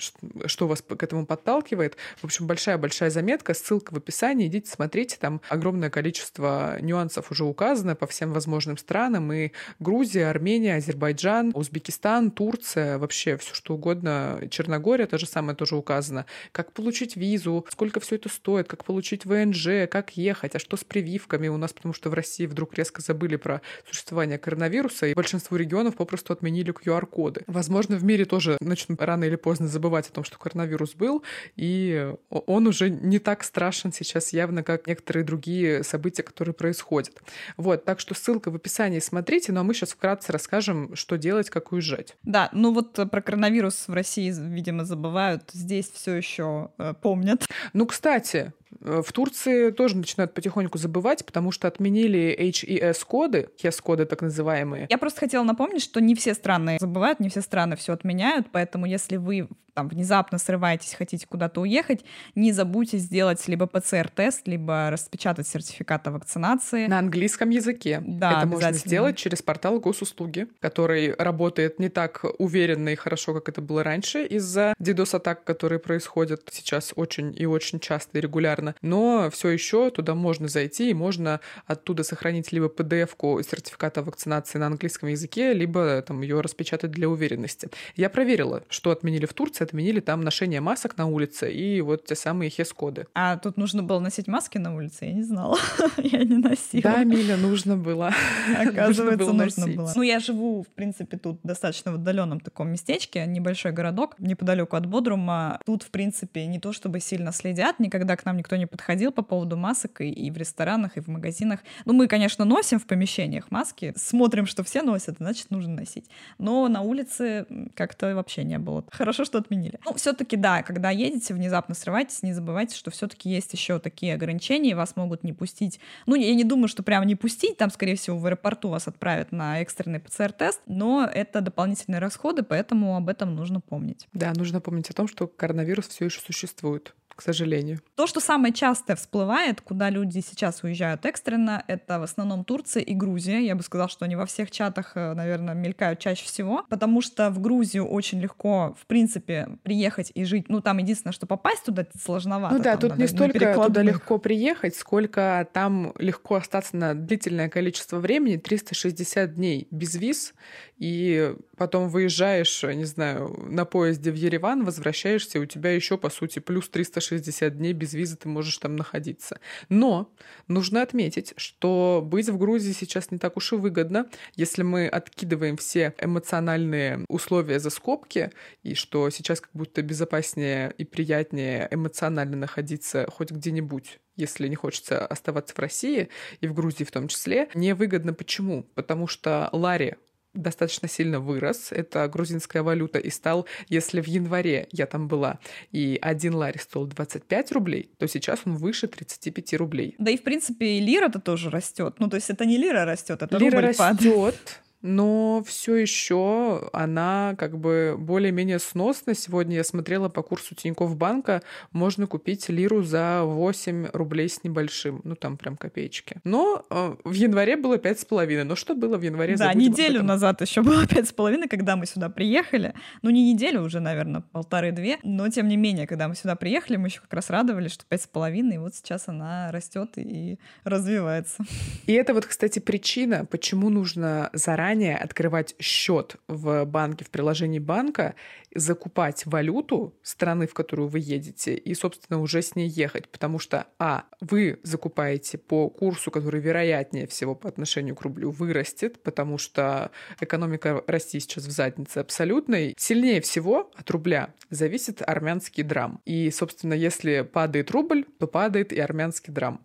что 0.46 0.66
вас 0.66 0.82
к 0.82 1.02
этому 1.02 1.26
подталкивает. 1.26 1.96
В 2.16 2.24
общем, 2.24 2.46
большая-большая 2.46 3.10
заметка, 3.10 3.54
ссылка 3.54 3.94
в 3.94 3.96
описании, 3.96 4.48
идите 4.48 4.70
смотрите, 4.70 5.16
там 5.20 5.40
огромное 5.48 5.90
количество 5.90 6.78
нюансов 6.80 7.30
уже 7.30 7.44
указано 7.44 7.94
по 7.94 8.06
всем 8.06 8.32
возможным 8.32 8.76
странам, 8.76 9.32
и 9.32 9.52
Грузия, 9.78 10.26
Армения, 10.26 10.76
Азербайджан, 10.76 11.52
Узбекистан, 11.54 12.30
Турция, 12.30 12.98
вообще 12.98 13.36
все 13.36 13.54
что 13.54 13.74
угодно 13.74 14.40
Черногория, 14.48 15.06
то 15.06 15.18
же 15.18 15.26
самое 15.26 15.56
тоже 15.56 15.76
указано. 15.76 16.26
Как 16.52 16.72
получить 16.72 17.16
визу, 17.16 17.66
сколько 17.70 18.00
все 18.00 18.16
это 18.16 18.28
стоит, 18.28 18.68
как 18.68 18.84
получить 18.84 19.24
ВНЖ, 19.24 19.88
как 19.90 20.16
ехать, 20.16 20.54
а 20.54 20.58
что 20.58 20.76
с 20.76 20.84
прививками 20.84 21.48
у 21.48 21.56
нас, 21.56 21.72
потому 21.72 21.94
что 21.94 22.10
в 22.10 22.14
России 22.14 22.46
вдруг 22.46 22.74
резко 22.74 23.02
забыли 23.02 23.36
про 23.36 23.60
существование 23.86 24.38
коронавируса, 24.38 25.06
и 25.06 25.14
большинство 25.14 25.56
регионов 25.56 25.96
попросту 25.96 26.32
отменили 26.32 26.72
QR-коды. 26.72 27.42
Возможно, 27.46 27.96
в 27.96 28.04
мире 28.04 28.24
тоже 28.24 28.56
начнут 28.60 29.00
рано 29.02 29.24
или 29.24 29.36
поздно 29.36 29.68
забывать 29.68 30.08
о 30.08 30.12
том, 30.12 30.24
что 30.24 30.38
коронавирус 30.38 30.94
был, 30.94 31.22
и 31.56 32.12
он 32.30 32.66
уже 32.66 32.90
не 32.90 33.18
так 33.18 33.44
страшен 33.44 33.92
сейчас 33.92 34.32
явно, 34.32 34.62
как 34.62 34.86
некоторые 34.86 35.24
другие 35.24 35.82
события, 35.84 36.22
которые 36.22 36.54
происходят. 36.54 37.20
Вот, 37.56 37.84
так 37.84 38.00
что 38.00 38.14
ссылка 38.14 38.50
в 38.50 38.56
описании 38.56 38.98
смотрите, 38.98 39.52
ну 39.52 39.60
а 39.60 39.62
мы 39.62 39.74
сейчас 39.74 39.90
вкратце 39.92 40.32
расскажем, 40.32 40.94
что 40.94 41.16
делать, 41.16 41.50
как 41.50 41.72
уезжать. 41.72 42.16
Да, 42.22 42.48
ну 42.52 42.72
вот 42.72 42.94
про 42.94 43.20
коронавирус 43.22 43.88
в 43.88 43.92
России 43.92 44.30
видимо, 44.38 44.84
забывают, 44.84 45.50
здесь 45.52 45.90
все 45.90 46.14
еще 46.14 46.70
э, 46.78 46.94
помнят. 47.00 47.46
Ну, 47.72 47.86
кстати, 47.86 48.52
в 48.80 49.12
Турции 49.12 49.70
тоже 49.70 49.96
начинают 49.96 50.34
потихоньку 50.34 50.78
забывать, 50.78 51.24
потому 51.24 51.52
что 51.52 51.68
отменили 51.68 52.36
HES-коды, 52.38 53.50
HES-коды 53.62 54.04
так 54.04 54.22
называемые. 54.22 54.86
Я 54.88 54.98
просто 54.98 55.20
хотела 55.20 55.44
напомнить, 55.44 55.82
что 55.82 56.00
не 56.00 56.14
все 56.14 56.34
страны 56.34 56.78
забывают, 56.80 57.20
не 57.20 57.28
все 57.28 57.40
страны 57.40 57.76
все 57.76 57.92
отменяют, 57.92 58.48
поэтому 58.52 58.86
если 58.86 59.16
вы 59.16 59.48
там 59.78 59.86
внезапно 59.86 60.38
срываетесь, 60.38 60.94
хотите 60.94 61.24
куда-то 61.28 61.60
уехать, 61.60 62.04
не 62.34 62.50
забудьте 62.50 62.98
сделать 62.98 63.46
либо 63.46 63.66
ПЦР-тест, 63.66 64.48
либо 64.48 64.90
распечатать 64.90 65.46
сертификат 65.46 66.08
о 66.08 66.10
вакцинации. 66.10 66.88
На 66.88 66.98
английском 66.98 67.50
языке. 67.50 68.02
Да, 68.04 68.38
Это 68.38 68.46
можно 68.48 68.72
сделать 68.72 69.16
через 69.16 69.40
портал 69.40 69.78
госуслуги, 69.78 70.48
который 70.58 71.14
работает 71.14 71.78
не 71.78 71.90
так 71.90 72.24
уверенно 72.38 72.88
и 72.88 72.96
хорошо, 72.96 73.32
как 73.34 73.50
это 73.50 73.62
было 73.62 73.84
раньше, 73.84 74.26
из-за 74.26 74.74
DDoS-атак, 74.80 75.44
которые 75.44 75.78
происходят 75.78 76.42
сейчас 76.50 76.92
очень 76.96 77.32
и 77.38 77.46
очень 77.46 77.78
часто 77.78 78.18
и 78.18 78.20
регулярно 78.20 78.57
популярно. 78.58 78.74
Но 78.82 79.30
все 79.30 79.48
еще 79.48 79.90
туда 79.90 80.14
можно 80.14 80.48
зайти, 80.48 80.90
и 80.90 80.94
можно 80.94 81.40
оттуда 81.66 82.02
сохранить 82.02 82.52
либо 82.52 82.66
PDF-ку 82.66 83.40
сертификата 83.42 84.02
вакцинации 84.02 84.58
на 84.58 84.66
английском 84.66 85.08
языке, 85.08 85.52
либо 85.52 86.02
там 86.02 86.22
ее 86.22 86.40
распечатать 86.40 86.90
для 86.90 87.08
уверенности. 87.08 87.68
Я 87.96 88.10
проверила, 88.10 88.62
что 88.68 88.90
отменили 88.90 89.26
в 89.26 89.32
Турции. 89.32 89.64
Отменили 89.64 90.00
там 90.00 90.20
ношение 90.22 90.60
масок 90.60 90.96
на 90.98 91.06
улице 91.06 91.52
и 91.52 91.80
вот 91.80 92.04
те 92.04 92.14
самые 92.14 92.50
хес-коды. 92.50 93.06
А 93.14 93.36
тут 93.36 93.56
нужно 93.56 93.82
было 93.82 94.00
носить 94.00 94.28
маски 94.28 94.58
на 94.58 94.74
улице? 94.74 95.06
Я 95.06 95.12
не 95.12 95.22
знала. 95.22 95.58
я 95.98 96.24
не 96.24 96.36
носила. 96.36 96.82
Да, 96.82 97.04
Миля, 97.04 97.36
нужно 97.36 97.76
было. 97.76 98.12
Оказывается, 98.58 99.32
нужно 99.32 99.66
было. 99.68 99.92
Ну, 99.94 100.02
я 100.02 100.20
живу, 100.20 100.62
в 100.62 100.74
принципе, 100.74 101.16
тут 101.16 101.40
достаточно 101.42 101.92
в 101.92 101.94
отдаленном 101.96 102.40
таком 102.40 102.70
местечке, 102.70 103.26
небольшой 103.26 103.72
городок, 103.72 104.14
неподалеку 104.18 104.76
от 104.76 104.86
Бодрума. 104.86 105.60
Тут, 105.66 105.82
в 105.82 105.90
принципе, 105.90 106.46
не 106.46 106.58
то 106.58 106.72
чтобы 106.72 107.00
сильно 107.00 107.32
следят, 107.32 107.80
никогда 107.80 108.16
к 108.16 108.24
нам 108.24 108.36
никто 108.36 108.47
не 108.56 108.66
подходил 108.66 109.12
по 109.12 109.22
поводу 109.22 109.56
масок 109.56 110.00
и, 110.00 110.10
и 110.10 110.30
в 110.30 110.36
ресторанах, 110.36 110.96
и 110.96 111.00
в 111.00 111.08
магазинах. 111.08 111.60
Ну, 111.84 111.92
мы, 111.92 112.06
конечно, 112.08 112.44
носим 112.44 112.78
в 112.78 112.86
помещениях 112.86 113.50
маски, 113.50 113.92
смотрим, 113.96 114.46
что 114.46 114.62
все 114.62 114.82
носят, 114.82 115.16
значит, 115.18 115.50
нужно 115.50 115.74
носить. 115.74 116.06
Но 116.38 116.68
на 116.68 116.82
улице 116.82 117.46
как-то 117.74 118.14
вообще 118.14 118.44
не 118.44 118.58
было. 118.58 118.84
Хорошо, 118.90 119.24
что 119.24 119.38
отменили. 119.38 119.78
Ну, 119.84 119.94
все-таки 119.94 120.36
да, 120.36 120.62
когда 120.62 120.90
едете, 120.90 121.34
внезапно 121.34 121.74
срывайтесь, 121.74 122.22
не 122.22 122.32
забывайте, 122.32 122.76
что 122.76 122.90
все-таки 122.90 123.28
есть 123.28 123.52
еще 123.52 123.78
такие 123.78 124.14
ограничения, 124.14 124.74
вас 124.74 124.96
могут 124.96 125.24
не 125.24 125.32
пустить. 125.32 125.80
Ну, 126.06 126.14
я 126.14 126.34
не 126.34 126.44
думаю, 126.44 126.68
что 126.68 126.82
прям 126.82 127.06
не 127.06 127.16
пустить, 127.16 127.56
там, 127.56 127.70
скорее 127.70 127.96
всего, 127.96 128.18
в 128.18 128.26
аэропорту 128.26 128.68
вас 128.68 128.88
отправят 128.88 129.32
на 129.32 129.60
экстренный 129.60 130.00
ПЦР-тест, 130.00 130.60
но 130.66 131.08
это 131.12 131.40
дополнительные 131.40 131.98
расходы, 131.98 132.42
поэтому 132.42 132.96
об 132.96 133.08
этом 133.08 133.34
нужно 133.34 133.60
помнить. 133.60 134.08
Да, 134.12 134.32
нужно 134.34 134.60
помнить 134.60 134.90
о 134.90 134.94
том, 134.94 135.08
что 135.08 135.26
коронавирус 135.26 135.88
все 135.88 136.06
еще 136.06 136.20
существует 136.20 136.94
к 137.18 137.22
сожалению. 137.22 137.80
То, 137.96 138.06
что 138.06 138.20
самое 138.20 138.54
частое 138.54 138.94
всплывает, 138.94 139.60
куда 139.60 139.90
люди 139.90 140.20
сейчас 140.20 140.62
уезжают 140.62 141.04
экстренно, 141.04 141.64
это 141.66 141.98
в 141.98 142.04
основном 142.04 142.44
Турция 142.44 142.80
и 142.80 142.94
Грузия. 142.94 143.40
Я 143.40 143.56
бы 143.56 143.64
сказала, 143.64 143.88
что 143.88 144.04
они 144.04 144.14
во 144.14 144.24
всех 144.24 144.52
чатах, 144.52 144.92
э, 144.94 145.14
наверное, 145.14 145.54
мелькают 145.54 145.98
чаще 145.98 146.24
всего, 146.24 146.64
потому 146.68 147.00
что 147.00 147.30
в 147.30 147.40
Грузию 147.40 147.88
очень 147.88 148.20
легко, 148.20 148.76
в 148.80 148.86
принципе, 148.86 149.48
приехать 149.64 150.12
и 150.14 150.22
жить. 150.22 150.48
Ну, 150.48 150.60
там 150.60 150.78
единственное, 150.78 151.12
что 151.12 151.26
попасть 151.26 151.64
туда 151.64 151.88
сложновато. 152.00 152.54
Ну 152.54 152.62
да, 152.62 152.76
там, 152.76 152.90
тут 152.90 152.98
не 153.00 153.08
столько 153.08 153.52
туда 153.52 153.82
легко 153.82 154.18
приехать, 154.18 154.76
сколько 154.76 155.48
там 155.52 155.92
легко 155.98 156.36
остаться 156.36 156.76
на 156.76 156.94
длительное 156.94 157.48
количество 157.48 157.98
времени, 157.98 158.36
360 158.36 159.34
дней 159.34 159.66
без 159.72 159.96
виз, 159.96 160.34
и 160.76 161.34
потом 161.56 161.88
выезжаешь, 161.88 162.62
не 162.62 162.84
знаю, 162.84 163.36
на 163.50 163.64
поезде 163.64 164.12
в 164.12 164.14
Ереван, 164.14 164.64
возвращаешься, 164.64 165.40
у 165.40 165.46
тебя 165.46 165.72
еще, 165.72 165.98
по 165.98 166.10
сути, 166.10 166.38
плюс 166.38 166.68
360 166.68 167.07
дней 167.10 167.72
без 167.72 167.94
визы 167.94 168.16
ты 168.16 168.28
можешь 168.28 168.58
там 168.58 168.76
находиться. 168.76 169.40
Но 169.68 170.12
нужно 170.46 170.82
отметить, 170.82 171.34
что 171.36 172.02
быть 172.04 172.28
в 172.28 172.38
Грузии 172.38 172.72
сейчас 172.72 173.10
не 173.10 173.18
так 173.18 173.36
уж 173.36 173.52
и 173.52 173.56
выгодно, 173.56 174.08
если 174.34 174.62
мы 174.62 174.88
откидываем 174.88 175.56
все 175.56 175.94
эмоциональные 175.98 177.04
условия 177.08 177.60
за 177.60 177.70
скобки, 177.70 178.30
и 178.62 178.74
что 178.74 179.10
сейчас 179.10 179.40
как 179.40 179.50
будто 179.52 179.82
безопаснее 179.82 180.74
и 180.78 180.84
приятнее 180.84 181.68
эмоционально 181.70 182.36
находиться 182.36 183.08
хоть 183.10 183.30
где-нибудь 183.30 183.98
если 184.18 184.48
не 184.48 184.56
хочется 184.56 185.06
оставаться 185.06 185.54
в 185.54 185.58
России 185.60 186.08
и 186.40 186.48
в 186.48 186.52
Грузии 186.52 186.82
в 186.82 186.90
том 186.90 187.06
числе, 187.06 187.48
невыгодно. 187.54 188.12
Почему? 188.12 188.64
Потому 188.74 189.06
что 189.06 189.48
Лари 189.52 189.96
достаточно 190.34 190.88
сильно 190.88 191.20
вырос. 191.20 191.72
Это 191.72 192.06
грузинская 192.08 192.62
валюта 192.62 192.98
и 192.98 193.10
стал, 193.10 193.46
если 193.68 194.00
в 194.00 194.06
январе 194.06 194.68
я 194.72 194.86
там 194.86 195.08
была, 195.08 195.38
и 195.72 195.98
один 196.00 196.34
лари 196.34 196.58
стоил 196.58 196.86
25 196.86 197.52
рублей, 197.52 197.90
то 197.98 198.06
сейчас 198.06 198.40
он 198.44 198.56
выше 198.56 198.88
35 198.88 199.54
рублей. 199.54 199.94
Да 199.98 200.10
и, 200.10 200.16
в 200.16 200.22
принципе, 200.22 200.78
и 200.78 200.80
лира-то 200.80 201.20
тоже 201.20 201.50
растет. 201.50 201.96
Ну, 201.98 202.08
то 202.08 202.16
есть 202.16 202.30
это 202.30 202.44
не 202.44 202.56
лира 202.56 202.84
растет, 202.84 203.22
это 203.22 203.36
лира 203.38 203.56
рубль 203.56 203.66
растет, 203.68 203.78
падает 203.78 204.60
но 204.82 205.42
все 205.46 205.76
еще 205.76 206.68
она 206.72 207.34
как 207.38 207.58
бы 207.58 207.96
более-менее 207.98 208.58
сносна. 208.58 209.14
Сегодня 209.14 209.56
я 209.56 209.64
смотрела 209.64 210.08
по 210.08 210.22
курсу 210.22 210.54
Тинькофф 210.54 210.96
банка, 210.96 211.42
можно 211.72 212.06
купить 212.06 212.48
лиру 212.48 212.82
за 212.82 213.22
8 213.24 213.88
рублей 213.92 214.28
с 214.28 214.44
небольшим, 214.44 215.00
ну 215.04 215.16
там 215.16 215.36
прям 215.36 215.56
копеечки. 215.56 216.16
Но 216.24 216.64
э, 216.70 216.96
в 217.04 217.12
январе 217.12 217.56
было 217.56 217.76
5,5. 217.76 218.44
Но 218.44 218.54
что 218.54 218.74
было 218.74 218.96
в 218.96 219.02
январе? 219.02 219.36
Да, 219.36 219.52
неделю 219.52 220.02
назад 220.02 220.40
еще 220.40 220.62
было 220.62 220.84
5,5, 220.84 221.48
когда 221.48 221.76
мы 221.76 221.86
сюда 221.86 222.08
приехали. 222.08 222.74
Ну 223.02 223.10
не 223.10 223.32
неделю 223.32 223.62
уже, 223.62 223.80
наверное, 223.80 224.20
полторы-две, 224.20 224.98
но 225.02 225.28
тем 225.28 225.48
не 225.48 225.56
менее, 225.56 225.86
когда 225.86 226.08
мы 226.08 226.14
сюда 226.14 226.36
приехали, 226.36 226.76
мы 226.76 226.88
еще 226.88 227.00
как 227.00 227.12
раз 227.14 227.30
радовались, 227.30 227.72
что 227.72 227.84
5,5, 227.90 228.54
и 228.54 228.58
вот 228.58 228.74
сейчас 228.74 229.08
она 229.08 229.50
растет 229.50 229.90
и 229.96 230.38
развивается. 230.64 231.44
И 231.86 231.92
это 231.92 232.14
вот, 232.14 232.26
кстати, 232.26 232.58
причина, 232.60 233.26
почему 233.28 233.70
нужно 233.70 234.30
заранее 234.32 234.67
заранее 234.68 234.96
открывать 234.96 235.54
счет 235.58 236.16
в 236.28 236.64
банке, 236.64 237.04
в 237.04 237.10
приложении 237.10 237.58
банка, 237.58 238.14
закупать 238.54 239.24
валюту 239.24 239.94
страны, 240.02 240.46
в 240.46 240.52
которую 240.52 240.88
вы 240.88 240.98
едете, 240.98 241.54
и, 241.54 241.74
собственно, 241.74 242.20
уже 242.20 242.42
с 242.42 242.54
ней 242.54 242.68
ехать. 242.68 243.08
Потому 243.08 243.38
что, 243.38 243.66
а, 243.78 244.04
вы 244.20 244.58
закупаете 244.62 245.38
по 245.38 245.70
курсу, 245.70 246.10
который 246.10 246.40
вероятнее 246.40 247.06
всего 247.06 247.34
по 247.34 247.48
отношению 247.48 247.94
к 247.94 248.02
рублю 248.02 248.30
вырастет, 248.30 249.02
потому 249.02 249.38
что 249.38 249.90
экономика 250.20 250.82
России 250.86 251.18
сейчас 251.18 251.46
в 251.46 251.50
заднице 251.50 251.98
абсолютной. 251.98 252.74
Сильнее 252.76 253.20
всего 253.20 253.70
от 253.74 253.90
рубля 253.90 254.34
зависит 254.50 255.02
армянский 255.06 255.62
драм. 255.62 256.00
И, 256.04 256.30
собственно, 256.30 256.74
если 256.74 257.22
падает 257.22 257.70
рубль, 257.70 258.04
то 258.18 258.26
падает 258.26 258.72
и 258.72 258.80
армянский 258.80 259.32
драм. 259.32 259.60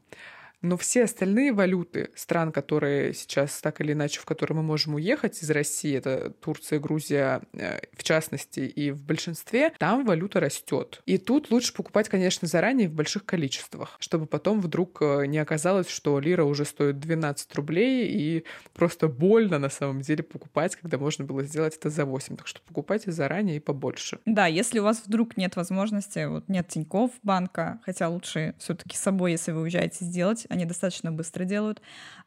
Но 0.63 0.77
все 0.77 1.03
остальные 1.03 1.51
валюты 1.51 2.09
стран, 2.15 2.53
которые 2.53 3.13
сейчас 3.13 3.59
так 3.61 3.81
или 3.81 3.91
иначе, 3.91 4.21
в 4.21 4.25
которые 4.25 4.57
мы 4.57 4.63
можем 4.63 4.95
уехать 4.95 5.43
из 5.43 5.51
России, 5.51 5.95
это 5.95 6.31
Турция, 6.39 6.79
Грузия 6.79 7.41
э, 7.51 7.81
в 7.91 8.03
частности 8.03 8.61
и 8.61 8.91
в 8.91 9.03
большинстве, 9.03 9.73
там 9.77 10.05
валюта 10.05 10.39
растет. 10.39 11.01
И 11.05 11.17
тут 11.17 11.51
лучше 11.51 11.73
покупать, 11.73 12.07
конечно, 12.07 12.47
заранее 12.47 12.87
в 12.87 12.93
больших 12.93 13.25
количествах, 13.25 13.97
чтобы 13.99 14.25
потом 14.25 14.61
вдруг 14.61 14.99
э, 15.01 15.25
не 15.25 15.37
оказалось, 15.37 15.89
что 15.89 16.17
лира 16.19 16.45
уже 16.45 16.63
стоит 16.63 16.97
12 16.97 17.53
рублей 17.55 18.07
и 18.07 18.45
просто 18.73 19.09
больно 19.09 19.59
на 19.59 19.69
самом 19.69 19.99
деле 19.99 20.23
покупать, 20.23 20.77
когда 20.77 20.97
можно 20.97 21.25
было 21.25 21.43
сделать 21.43 21.75
это 21.75 21.89
за 21.89 22.05
8. 22.05 22.37
Так 22.37 22.47
что 22.47 22.61
покупайте 22.61 23.11
заранее 23.11 23.57
и 23.57 23.59
побольше. 23.59 24.19
Да, 24.25 24.47
если 24.47 24.79
у 24.79 24.83
вас 24.83 25.03
вдруг 25.05 25.35
нет 25.35 25.57
возможности, 25.57 26.25
вот 26.25 26.47
нет 26.47 26.69
Тинькофф 26.69 27.11
банка, 27.21 27.81
хотя 27.83 28.07
лучше 28.07 28.55
все 28.59 28.75
таки 28.75 28.95
с 28.95 29.01
собой, 29.01 29.31
если 29.31 29.51
вы 29.51 29.63
уезжаете, 29.63 30.05
сделать, 30.05 30.45
они 30.53 30.65
достаточно 30.65 31.11
быстро 31.11 31.43
делают 31.43 31.81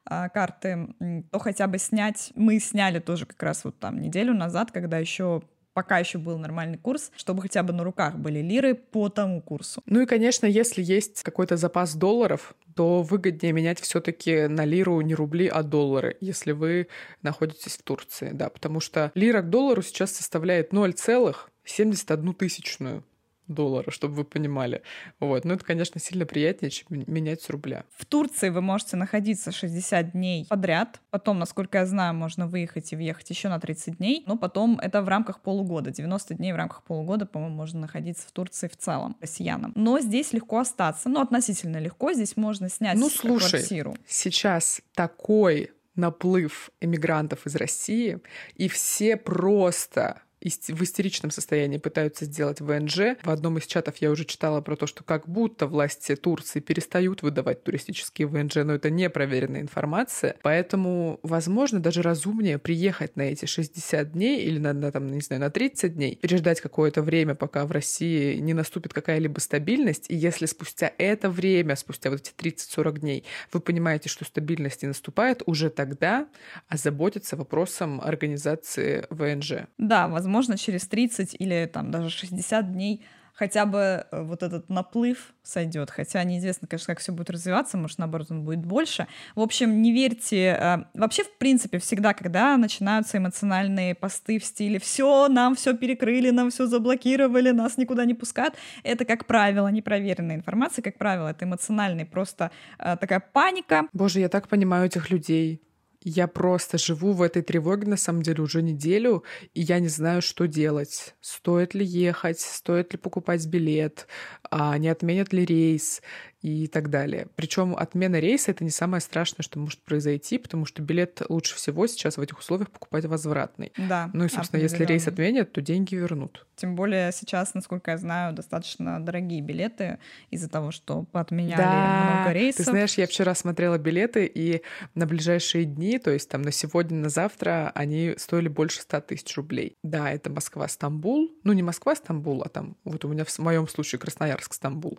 а, 0.05 0.29
карты, 0.29 0.89
то 1.31 1.39
хотя 1.39 1.67
бы 1.67 1.79
снять. 1.79 2.33
Мы 2.35 2.61
сняли 2.61 2.99
тоже 2.99 3.27
как 3.27 3.43
раз 3.43 3.65
вот 3.65 3.79
там 3.79 4.01
неделю 4.01 4.35
назад, 4.35 4.71
когда 4.73 4.99
еще 4.99 5.43
пока 5.77 5.99
еще 5.99 6.17
был 6.17 6.39
нормальный 6.39 6.79
курс, 6.79 7.13
чтобы 7.17 7.43
хотя 7.43 7.63
бы 7.63 7.75
на 7.75 7.85
руках 7.85 8.17
были 8.17 8.41
лиры 8.41 8.75
по 8.75 9.11
тому 9.11 9.43
курсу. 9.43 9.83
Ну 9.85 10.01
и, 10.01 10.07
конечно, 10.07 10.47
если 10.47 10.83
есть 10.83 11.23
какой-то 11.23 11.59
запас 11.59 11.95
долларов, 11.95 12.55
то 12.75 13.03
выгоднее 13.03 13.53
менять 13.53 13.79
все-таки 13.81 14.47
на 14.47 14.65
лиру 14.65 14.99
не 15.03 15.15
рубли, 15.15 15.49
а 15.49 15.63
доллары, 15.63 16.17
если 16.23 16.53
вы 16.53 16.89
находитесь 17.21 17.77
в 17.77 17.83
Турции, 17.83 18.31
да, 18.33 18.49
потому 18.49 18.81
что 18.81 19.13
лира 19.15 19.43
к 19.43 19.51
доллару 19.51 19.83
сейчас 19.83 20.13
составляет 20.13 20.73
0,71 20.73 22.33
тысячную 22.33 23.05
доллара, 23.49 23.91
чтобы 23.91 24.15
вы 24.15 24.25
понимали. 24.25 24.83
Вот. 25.21 25.45
Но 25.45 25.55
это, 25.55 25.65
конечно, 25.65 26.01
сильно 26.01 26.27
приятнее, 26.27 26.71
чем 26.71 26.87
менять 27.07 27.43
с 27.43 27.51
рубля. 27.51 27.85
В 27.97 28.05
Турции 28.05 28.49
вы 28.49 28.61
можете 28.61 28.97
находиться 28.97 29.53
60 29.53 30.13
дней 30.13 30.47
подряд. 30.49 31.01
Потом, 31.11 31.39
насколько 31.39 31.79
я 31.79 31.87
знаю, 31.87 32.15
можно 32.15 32.47
выехать 32.47 32.93
и 32.93 32.97
въехать 32.97 33.29
еще 33.31 33.49
на 33.49 33.61
30 33.61 33.99
дней. 33.99 34.25
Но 34.27 34.37
потом 34.37 34.79
это 34.79 35.03
в 35.03 35.09
рамках 35.09 35.41
полугода. 35.41 35.91
90 35.91 36.35
дней 36.35 36.53
в 36.53 36.57
рамках 36.57 36.83
полугода, 36.83 37.27
по-моему, 37.27 37.57
можно 37.57 37.81
находиться 37.81 38.27
в 38.29 38.33
Турции 38.33 38.69
в 38.69 38.77
целом 38.77 39.17
россиянам. 39.21 39.73
Но 39.75 40.01
здесь 40.01 40.33
легко 40.33 40.59
остаться. 40.59 41.09
Ну, 41.09 41.21
относительно 41.21 41.79
легко. 41.79 42.13
Здесь 42.13 42.37
можно 42.37 42.69
снять 42.69 42.97
ну, 42.97 43.09
слушай, 43.09 43.51
квартиру. 43.51 43.97
сейчас 44.07 44.81
такой 44.95 45.71
наплыв 45.97 46.71
эмигрантов 46.81 47.47
из 47.47 47.57
России, 47.57 48.21
и 48.55 48.69
все 48.69 49.17
просто 49.17 50.23
в 50.41 50.83
истеричном 50.83 51.31
состоянии 51.31 51.79
пытаются 51.79 52.25
сделать 52.25 52.61
ВНЖ. 52.61 53.17
В 53.23 53.31
одном 53.31 53.59
из 53.59 53.67
чатов 53.67 53.97
я 53.99 54.11
уже 54.11 54.25
читала 54.25 54.61
про 54.61 54.77
то, 54.77 54.87
что 54.87 55.03
как 55.03 55.29
будто 55.29 55.67
власти 55.67 56.15
Турции 56.17 56.61
перестают 56.61 57.23
выдавать 57.23 57.65
туристические 57.65 58.29
ВНЖ, 58.29 58.57
но 58.57 58.75
это 58.75 58.91
не 58.91 59.11
проверенная 59.11 59.61
информация. 59.61 60.37
Поэтому, 60.43 61.19
возможно, 61.23 61.81
даже 61.81 62.03
разумнее 62.03 62.59
приехать 62.59 63.17
на 63.17 63.23
эти 63.23 63.47
60 63.47 64.13
дней 64.13 64.43
или 64.45 64.59
на, 64.59 64.73
на 64.73 64.93
там, 64.93 65.11
не 65.11 65.21
знаю, 65.21 65.41
на 65.41 65.51
30 65.51 65.95
дней, 65.95 66.17
переждать 66.17 66.61
какое-то 66.61 67.03
время, 67.03 67.35
пока 67.35 67.67
в 67.67 67.73
России 67.73 68.39
не 68.39 68.55
наступит 68.55 68.93
какая-либо 68.93 69.41
стабильность. 69.41 70.07
И 70.09 70.15
если 70.15 70.47
спустя 70.47 70.93
это 70.99 71.29
время, 71.29 71.77
спустя 71.77 72.11
вот 72.11 72.21
эти 72.21 72.33
30-40 72.33 73.01
дней, 73.01 73.25
вы 73.53 73.61
понимаете, 73.61 74.09
что 74.09 74.25
стабильность 74.25 74.83
не 74.83 74.89
наступает, 74.89 75.43
уже 75.47 75.71
тогда 75.71 76.29
озаботиться 76.69 77.37
вопросом 77.37 78.01
организации 78.01 79.07
ВНЖ. 79.11 79.67
Да, 79.79 80.09
возможно, 80.09 80.36
возможно, 80.37 80.59
через 80.59 80.87
30 80.87 81.37
или 81.39 81.71
там 81.73 81.91
даже 81.91 82.11
60 82.11 82.73
дней 82.73 83.03
хотя 83.33 83.67
бы 83.67 83.79
э, 83.79 84.23
вот 84.23 84.43
этот 84.43 84.69
наплыв 84.69 85.35
сойдет. 85.43 85.91
Хотя 85.91 86.25
неизвестно, 86.25 86.69
конечно, 86.69 86.95
как 86.95 87.01
все 87.01 87.13
будет 87.13 87.31
развиваться, 87.31 87.77
может, 87.77 87.99
наоборот, 87.99 88.31
он 88.31 88.45
будет 88.45 88.65
больше. 88.65 89.07
В 89.35 89.41
общем, 89.41 89.83
не 89.83 89.93
верьте. 89.93 90.59
Э, 90.59 90.85
вообще, 90.95 91.23
в 91.23 91.39
принципе, 91.39 91.79
всегда, 91.79 92.13
когда 92.15 92.57
начинаются 92.57 93.19
эмоциональные 93.19 93.95
посты 93.95 94.39
в 94.39 94.45
стиле 94.45 94.79
«все, 94.79 95.29
нам 95.29 95.55
все 95.55 95.75
перекрыли, 95.75 96.31
нам 96.31 96.51
все 96.51 96.67
заблокировали, 96.67 97.51
нас 97.51 97.79
никуда 97.79 98.05
не 98.05 98.15
пускают», 98.15 98.55
это, 98.85 99.05
как 99.05 99.27
правило, 99.27 99.69
непроверенная 99.69 100.37
информация, 100.37 100.83
как 100.83 100.99
правило, 100.99 101.29
это 101.29 101.45
эмоциональный 101.45 102.05
просто 102.05 102.51
э, 102.79 102.97
такая 102.97 103.21
паника. 103.21 103.89
Боже, 103.93 104.21
я 104.21 104.29
так 104.29 104.49
понимаю 104.49 104.87
этих 104.87 105.11
людей. 105.11 105.61
Я 106.09 106.29
просто 106.29 106.79
живу 106.79 107.11
в 107.15 107.21
этой 107.21 107.43
тревоге, 107.43 107.89
на 107.89 107.97
самом 107.97 108.23
деле, 108.23 108.41
уже 108.41 108.63
неделю, 108.63 109.25
и 109.55 109.63
я 109.63 109.81
не 109.81 109.89
знаю, 109.89 110.23
что 110.23 110.47
делать. 110.47 111.17
Стоит 111.21 111.75
ли 111.75 111.85
ехать, 111.85 112.39
стоит 112.39 112.93
ли 112.93 112.99
покупать 112.99 113.45
билет, 113.47 114.07
а 114.49 114.79
не 114.79 114.87
отменят 114.87 115.33
ли 115.33 115.45
рейс 115.45 116.03
и 116.47 116.69
так 116.69 116.91
далее. 116.91 117.27
Причем 117.35 117.75
отмена 117.77 118.21
рейса 118.21 118.53
это 118.53 118.63
не 118.63 118.71
самое 118.71 119.01
страшное, 119.01 119.43
что 119.43 119.59
может 119.59 119.81
произойти, 119.81 120.39
потому 120.39 120.65
что 120.65 120.81
билет 120.81 121.23
лучше 121.29 121.57
всего 121.57 121.89
сейчас 121.89 122.19
в 122.19 122.21
этих 122.21 122.39
условиях 122.39 122.71
покупать 122.71 123.05
возвратный. 123.05 123.73
Да. 123.77 124.11
Ну 124.13 124.27
и, 124.27 124.29
собственно, 124.29 124.61
если 124.61 124.85
рейс 124.85 125.09
отменят, 125.09 125.51
то 125.51 125.61
деньги 125.61 125.97
вернут. 125.97 126.47
Тем 126.55 126.77
более 126.77 127.11
сейчас, 127.11 127.55
насколько 127.55 127.91
я 127.91 127.99
знаю, 127.99 128.33
достаточно 128.33 129.05
дорогие 129.05 129.41
билеты 129.41 129.99
из-за 130.31 130.49
того, 130.49 130.71
что 130.71 131.07
отменяли 131.13 131.59
да. 131.59 132.13
много 132.15 132.33
рейсов. 132.33 132.65
Ты 132.65 132.71
знаешь, 132.71 132.95
я 132.95 133.09
вчера 133.09 133.35
смотрела 133.35 133.77
билеты, 133.77 134.25
и 134.33 134.63
на 134.95 135.07
ближайшие 135.07 135.65
дни, 135.65 135.99
то 135.99 136.13
есть 136.13 136.29
там 136.29 136.43
на 136.43 136.53
сегодня, 136.53 136.97
на 136.97 137.09
завтра, 137.09 137.73
они 137.75 138.15
стоили 138.19 138.47
больше 138.47 138.83
100 138.83 139.01
тысяч 139.01 139.37
рублей. 139.37 139.75
Да, 139.83 140.13
это 140.13 140.31
Москва-Стамбул. 140.31 141.33
Ну, 141.43 141.53
не 141.53 141.65
Москва-Стамбул, 141.65 142.43
а 142.43 142.49
там, 142.49 142.77
вот 142.85 143.05
у 143.05 143.09
меня 143.09 143.25
в 143.25 143.39
моем 143.41 143.67
случае 143.67 143.99
Красноярск-Стамбул. 143.99 144.99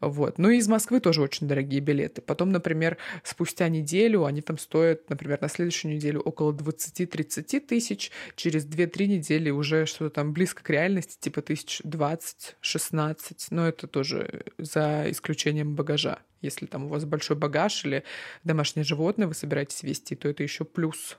Вот. 0.00 0.38
Ну 0.38 0.48
и 0.48 0.56
из 0.56 0.66
Москвы 0.78 1.00
тоже 1.00 1.22
очень 1.22 1.48
дорогие 1.48 1.80
билеты. 1.80 2.22
Потом, 2.22 2.50
например, 2.50 2.98
спустя 3.24 3.68
неделю 3.68 4.26
они 4.26 4.42
там 4.42 4.58
стоят, 4.58 5.10
например, 5.10 5.42
на 5.42 5.48
следующую 5.48 5.92
неделю 5.92 6.20
около 6.20 6.52
20-30 6.52 7.58
тысяч, 7.58 8.12
через 8.36 8.64
2-3 8.64 9.06
недели 9.06 9.50
уже 9.50 9.86
что-то 9.86 10.10
там 10.10 10.32
близко 10.32 10.62
к 10.62 10.70
реальности, 10.70 11.18
типа 11.18 11.42
тысяч 11.42 11.80
20-16, 11.80 13.48
но 13.50 13.66
это 13.66 13.88
тоже 13.88 14.44
за 14.56 15.06
исключением 15.10 15.74
багажа. 15.74 16.20
Если 16.42 16.66
там 16.66 16.84
у 16.84 16.88
вас 16.90 17.04
большой 17.04 17.36
багаж 17.36 17.84
или 17.84 18.04
домашнее 18.44 18.84
животное 18.84 19.26
вы 19.26 19.34
собираетесь 19.34 19.82
вести, 19.82 20.14
то 20.14 20.28
это 20.28 20.44
еще 20.44 20.64
плюс 20.64 21.18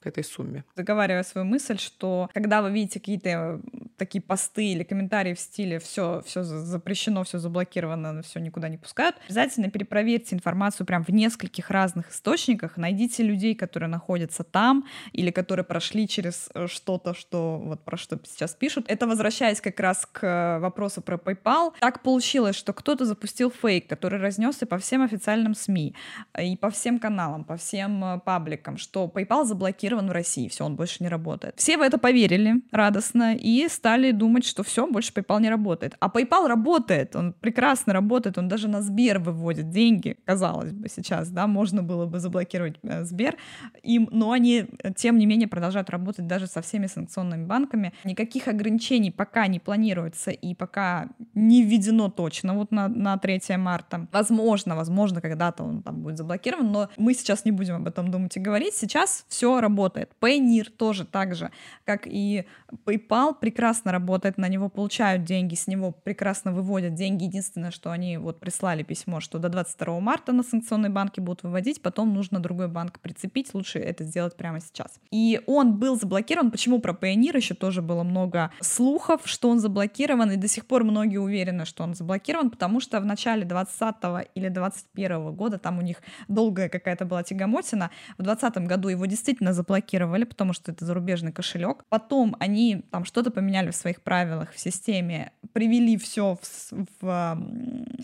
к 0.00 0.08
этой 0.08 0.24
сумме. 0.24 0.64
Договаривая 0.74 1.22
свою 1.22 1.44
мысль, 1.44 1.78
что 1.78 2.28
когда 2.34 2.62
вы 2.62 2.72
видите 2.72 2.98
какие-то 2.98 3.60
такие 3.98 4.22
посты 4.22 4.72
или 4.72 4.82
комментарии 4.82 5.34
в 5.34 5.40
стиле 5.40 5.78
все, 5.78 6.22
все 6.24 6.42
запрещено, 6.42 7.24
все 7.24 7.38
заблокировано, 7.38 8.22
все 8.22 8.40
никуда 8.40 8.68
не 8.68 8.78
пускают, 8.78 9.16
обязательно 9.26 9.70
перепроверьте 9.70 10.34
информацию 10.34 10.86
прям 10.86 11.04
в 11.04 11.10
нескольких 11.10 11.70
разных 11.70 12.10
источниках, 12.10 12.76
найдите 12.76 13.22
людей, 13.22 13.54
которые 13.54 13.88
находятся 13.88 14.44
там 14.44 14.86
или 15.12 15.30
которые 15.30 15.64
прошли 15.64 16.08
через 16.08 16.48
э, 16.54 16.66
что-то, 16.68 17.14
что 17.14 17.58
вот 17.58 17.84
про 17.84 17.96
что 17.96 18.18
сейчас 18.24 18.54
пишут. 18.54 18.86
Это 18.88 19.06
возвращаясь 19.06 19.60
как 19.60 19.78
раз 19.80 20.06
к 20.10 20.58
вопросу 20.60 21.02
про 21.02 21.16
PayPal. 21.16 21.74
Так 21.80 22.02
получилось, 22.02 22.56
что 22.56 22.72
кто-то 22.72 23.04
запустил 23.04 23.50
фейк, 23.50 23.88
который 23.88 24.20
разнесся 24.20 24.66
по 24.66 24.78
всем 24.78 25.02
официальным 25.02 25.54
СМИ 25.54 25.94
и 26.40 26.56
по 26.56 26.70
всем 26.70 26.98
каналам, 26.98 27.44
по 27.44 27.56
всем 27.56 28.04
э, 28.04 28.20
пабликам, 28.20 28.78
что 28.78 29.10
PayPal 29.12 29.44
заблокирован 29.44 30.08
в 30.08 30.12
России, 30.12 30.48
все, 30.48 30.64
он 30.64 30.76
больше 30.76 31.02
не 31.02 31.08
работает. 31.08 31.54
Все 31.56 31.76
в 31.76 31.82
это 31.82 31.98
поверили 31.98 32.62
радостно 32.70 33.34
и 33.34 33.68
стали 33.68 33.87
думать, 34.12 34.44
что 34.44 34.62
все, 34.62 34.86
больше 34.86 35.12
PayPal 35.12 35.40
не 35.40 35.50
работает. 35.50 35.96
А 36.00 36.08
PayPal 36.08 36.46
работает, 36.46 37.16
он 37.16 37.32
прекрасно 37.32 37.92
работает, 37.92 38.38
он 38.38 38.48
даже 38.48 38.68
на 38.68 38.82
Сбер 38.82 39.18
выводит 39.18 39.70
деньги, 39.70 40.16
казалось 40.24 40.72
бы, 40.72 40.88
сейчас, 40.88 41.30
да, 41.30 41.46
можно 41.46 41.82
было 41.82 42.06
бы 42.06 42.20
заблокировать 42.20 42.76
э, 42.82 43.04
Сбер, 43.04 43.36
им, 43.82 44.08
но 44.12 44.32
они, 44.32 44.66
э, 44.82 44.92
тем 44.94 45.18
не 45.18 45.26
менее, 45.26 45.48
продолжают 45.48 45.90
работать 45.90 46.26
даже 46.26 46.46
со 46.46 46.60
всеми 46.60 46.86
санкционными 46.86 47.46
банками. 47.46 47.92
Никаких 48.04 48.48
ограничений 48.48 49.10
пока 49.10 49.46
не 49.46 49.58
планируется 49.58 50.30
и 50.30 50.54
пока 50.54 51.08
не 51.34 51.62
введено 51.62 52.08
точно 52.08 52.54
вот 52.54 52.70
на, 52.72 52.88
на 52.88 53.16
3 53.16 53.56
марта. 53.56 54.06
Возможно, 54.12 54.76
возможно, 54.76 55.20
когда-то 55.20 55.64
он 55.64 55.82
там 55.82 56.02
будет 56.02 56.18
заблокирован, 56.18 56.70
но 56.72 56.88
мы 56.96 57.14
сейчас 57.14 57.44
не 57.44 57.52
будем 57.52 57.76
об 57.76 57.86
этом 57.86 58.10
думать 58.10 58.36
и 58.36 58.40
говорить. 58.40 58.74
Сейчас 58.74 59.24
все 59.28 59.60
работает. 59.60 60.10
Payoneer 60.20 60.70
тоже 60.70 61.04
так 61.04 61.34
же, 61.34 61.50
как 61.84 62.06
и 62.06 62.44
PayPal, 62.86 63.34
прекрасно 63.38 63.77
работает, 63.84 64.38
на 64.38 64.48
него 64.48 64.68
получают 64.68 65.24
деньги, 65.24 65.54
с 65.54 65.66
него 65.66 65.92
прекрасно 65.92 66.52
выводят 66.52 66.94
деньги. 66.94 67.24
Единственное, 67.24 67.70
что 67.70 67.90
они 67.90 68.16
вот 68.16 68.40
прислали 68.40 68.82
письмо, 68.82 69.20
что 69.20 69.38
до 69.38 69.48
22 69.48 70.00
марта 70.00 70.32
на 70.32 70.42
санкционные 70.42 70.90
банки 70.90 71.20
будут 71.20 71.42
выводить, 71.42 71.82
потом 71.82 72.14
нужно 72.14 72.40
другой 72.40 72.68
банк 72.68 73.00
прицепить, 73.00 73.54
лучше 73.54 73.78
это 73.78 74.04
сделать 74.04 74.36
прямо 74.36 74.60
сейчас. 74.60 75.00
И 75.10 75.40
он 75.46 75.78
был 75.78 75.98
заблокирован. 75.98 76.50
Почему 76.50 76.80
про 76.80 76.92
Payoneer 76.92 77.36
еще 77.36 77.54
тоже 77.54 77.82
было 77.82 78.02
много 78.02 78.50
слухов, 78.60 79.22
что 79.24 79.48
он 79.48 79.60
заблокирован, 79.60 80.30
и 80.30 80.36
до 80.36 80.48
сих 80.48 80.66
пор 80.66 80.84
многие 80.84 81.18
уверены, 81.18 81.64
что 81.64 81.84
он 81.84 81.94
заблокирован, 81.94 82.50
потому 82.50 82.80
что 82.80 83.00
в 83.00 83.06
начале 83.06 83.44
20 83.44 83.94
или 84.34 84.48
21 84.48 85.32
года, 85.34 85.58
там 85.58 85.78
у 85.78 85.82
них 85.82 85.98
долгая 86.28 86.68
какая-то 86.68 87.04
была 87.04 87.22
тягомотина, 87.22 87.90
в 88.16 88.22
20 88.22 88.58
году 88.58 88.88
его 88.88 89.06
действительно 89.06 89.52
заблокировали, 89.52 90.24
потому 90.24 90.52
что 90.52 90.72
это 90.72 90.84
зарубежный 90.84 91.32
кошелек. 91.32 91.84
Потом 91.88 92.36
они 92.40 92.82
там 92.90 93.04
что-то 93.04 93.30
поменяли 93.30 93.67
в 93.72 93.76
своих 93.76 94.02
правилах 94.02 94.52
в 94.52 94.58
системе, 94.58 95.32
привели 95.52 95.96
все 95.96 96.36
в, 96.40 96.86
в, 97.00 97.38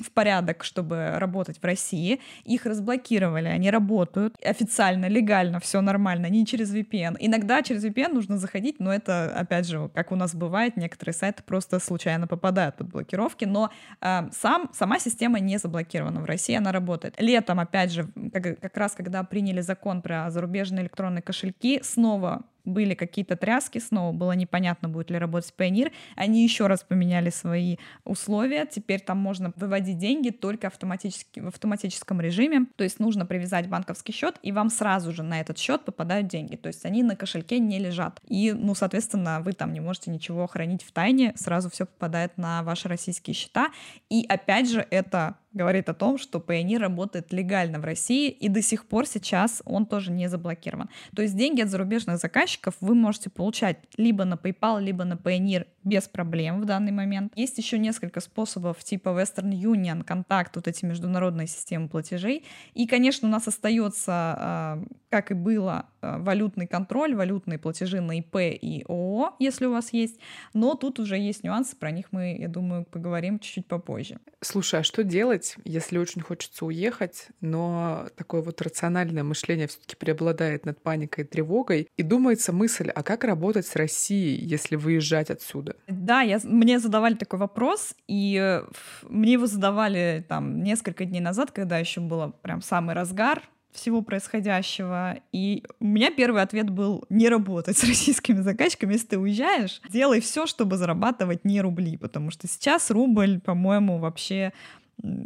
в 0.03 0.11
порядок, 0.13 0.65
чтобы 0.65 1.19
работать 1.19 1.59
в 1.61 1.65
России. 1.65 2.21
Их 2.45 2.67
разблокировали, 2.67 3.49
они 3.49 3.71
работают 3.71 4.37
официально, 4.45 5.07
легально, 5.07 5.61
все 5.61 5.81
нормально, 5.81 6.27
не 6.27 6.47
через 6.47 6.75
VPN. 6.75 7.17
Иногда 7.19 7.63
через 7.63 7.85
VPN 7.85 8.13
нужно 8.13 8.39
заходить, 8.39 8.81
но 8.81 8.93
это, 8.93 9.33
опять 9.37 9.67
же, 9.67 9.91
как 9.95 10.13
у 10.13 10.17
нас 10.17 10.35
бывает, 10.35 10.77
некоторые 10.77 11.15
сайты 11.15 11.43
просто 11.43 11.79
случайно 11.79 12.27
попадают 12.27 12.77
под 12.77 12.89
блокировки, 12.89 13.45
но 13.45 13.71
э, 14.01 14.29
сам, 14.33 14.71
сама 14.73 14.99
система 14.99 15.41
не 15.41 15.59
заблокирована 15.59 16.21
в 16.21 16.25
России, 16.25 16.55
она 16.55 16.73
работает. 16.73 17.15
Летом, 17.19 17.61
опять 17.61 17.93
же, 17.93 18.09
как, 18.33 18.61
как 18.61 18.77
раз 18.77 18.93
когда 18.93 19.23
приняли 19.23 19.61
закон 19.61 20.03
про 20.03 20.31
зарубежные 20.31 20.83
электронные 20.83 21.23
кошельки, 21.23 21.81
снова 21.83 22.43
были 22.65 22.95
какие-то 22.95 23.37
тряски, 23.37 23.79
снова 23.79 24.13
было 24.13 24.33
непонятно, 24.33 24.89
будет 24.89 25.11
ли 25.11 25.19
работать 25.19 25.53
Payoneer. 25.57 25.93
Они 26.17 26.43
еще 26.43 26.67
раз 26.67 26.83
поменяли 26.83 27.31
свои 27.31 27.77
условия. 28.05 28.67
Теперь 28.67 29.01
там 29.01 29.19
можно 29.19 29.53
выводить 29.57 29.99
деньги 29.99 30.31
только 30.31 30.69
автоматически, 30.69 31.41
в 31.41 31.49
автоматическом 31.49 32.21
режиме. 32.21 32.67
То 32.77 32.85
есть 32.85 33.01
нужно 33.01 33.27
привязать 33.27 33.69
банковский 33.69 34.13
счет, 34.13 34.39
и 34.43 34.53
вам 34.53 34.71
сразу 34.71 35.13
же 35.13 35.23
на 35.23 35.41
этот 35.41 35.59
счет 35.59 35.85
попадают 35.85 36.29
деньги. 36.29 36.57
То 36.57 36.69
есть 36.69 36.85
они 36.85 37.03
на 37.03 37.17
кошельке 37.17 37.59
не 37.59 37.79
лежат. 37.79 38.21
И, 38.29 38.53
ну, 38.53 38.75
соответственно, 38.75 39.41
вы 39.41 39.53
там 39.53 39.73
не 39.73 39.81
можете 39.81 40.11
ничего 40.11 40.47
хранить 40.47 40.83
в 40.83 40.93
тайне, 40.93 41.33
сразу 41.37 41.71
все 41.71 41.87
попадает 41.87 42.37
на 42.39 42.63
ваши 42.63 42.89
российские 42.89 43.35
счета. 43.35 43.69
И 44.09 44.25
опять 44.29 44.71
же, 44.71 44.87
это 44.91 45.37
говорит 45.55 45.89
о 45.89 45.95
том, 45.95 46.19
что 46.19 46.39
Payoneer 46.39 46.79
работает 46.79 47.33
легально 47.33 47.79
в 47.79 47.85
России, 47.85 48.29
и 48.29 48.49
до 48.49 48.61
сих 48.61 48.85
пор 48.87 49.07
сейчас 49.07 49.63
он 49.65 49.87
тоже 49.87 50.11
не 50.11 50.29
заблокирован. 50.29 50.91
То 51.15 51.23
есть 51.23 51.37
деньги 51.37 51.63
от 51.63 51.71
зарубежных 51.71 52.19
заказчиков 52.19 52.75
вы 52.81 52.95
можете 52.95 53.31
получать 53.31 53.79
либо 53.97 54.25
на 54.25 54.35
PayPal, 54.35 54.83
либо 54.83 55.05
на 55.05 55.15
Payoneer 55.15 55.67
без 55.85 56.09
проблем 56.09 56.61
в 56.61 56.65
данный 56.65 56.93
момент. 56.93 57.33
Есть 57.37 57.59
еще 57.59 57.79
несколько 57.79 58.21
способов 58.21 58.83
типа 58.83 59.11
Western 59.11 59.53
Union, 59.53 60.03
Контакт, 60.03 60.57
вот 60.57 60.67
эти 60.67 60.85
международные 60.85 61.47
системы 61.47 61.89
платежей. 61.89 62.45
И, 62.75 62.87
конечно, 62.87 63.29
у 63.29 63.31
нас 63.31 63.47
остается, 63.47 64.13
а, 64.13 64.85
как 65.11 65.31
и 65.31 65.35
было, 65.35 65.87
валютный 66.19 66.67
контроль, 66.67 67.15
валютные 67.15 67.59
платежи 67.59 68.01
на 68.01 68.19
ИП 68.19 68.37
и 68.37 68.85
ООО, 68.89 69.37
если 69.39 69.67
у 69.67 69.73
вас 69.73 69.93
есть. 69.93 70.19
Но 70.53 70.75
тут 70.75 70.99
уже 70.99 71.17
есть 71.17 71.45
нюансы, 71.45 71.77
про 71.77 71.91
них 71.91 72.07
мы, 72.11 72.37
я 72.39 72.49
думаю, 72.49 72.85
поговорим 72.85 73.39
чуть-чуть 73.39 73.67
попозже. 73.67 74.19
Слушай, 74.41 74.81
а 74.81 74.83
что 74.83 75.05
делать, 75.05 75.57
если 75.65 75.99
очень 75.99 76.21
хочется 76.21 76.67
уехать, 76.67 77.29
но 77.41 78.07
такое 78.17 78.43
вот 78.43 78.61
рациональное 78.61 79.25
мышление 79.25 79.67
все-таки 79.69 79.97
преобладает 79.97 80.67
над 80.67 80.83
паникой 80.83 81.25
и 81.25 81.27
тревогой, 81.27 81.89
и 81.97 82.03
думается 82.03 82.53
мысль, 82.53 82.91
а 82.91 83.03
как 83.03 83.25
работать 83.25 83.67
с 83.67 83.77
Россией, 83.77 84.45
если 84.45 84.77
выезжать 84.77 85.31
отсюда? 85.31 85.77
Да, 85.89 86.21
я, 86.21 86.39
мне 86.45 86.79
задавали 86.79 87.15
такой 87.15 87.39
вопрос, 87.39 87.95
и 88.07 88.39
э, 88.41 88.65
мне 89.09 89.33
его 89.33 89.47
задавали 89.47 90.25
там 90.29 90.63
несколько 90.63 91.05
дней 91.05 91.21
назад, 91.21 91.51
когда 91.51 91.79
еще 91.79 92.01
было 92.01 92.29
прям 92.43 92.63
самый 92.63 92.95
разгар 92.95 93.43
всего 93.75 94.01
происходящего. 94.03 95.19
И 95.33 95.65
у 95.81 95.85
меня 95.85 96.11
первый 96.11 96.43
ответ 96.43 96.71
был 96.71 97.05
не 97.11 97.29
работать 97.29 97.77
с 97.77 97.85
российскими 97.85 98.41
заказчиками. 98.41 98.95
Если 98.95 99.09
ты 99.09 99.19
уезжаешь, 99.19 99.83
делай 99.91 100.21
все, 100.21 100.47
чтобы 100.47 100.77
зарабатывать 100.77 101.45
не 101.45 101.61
рубли, 101.61 101.97
потому 101.97 102.31
что 102.31 102.47
сейчас 102.49 102.91
рубль, 102.91 103.41
по-моему, 103.41 103.99
вообще 103.99 104.53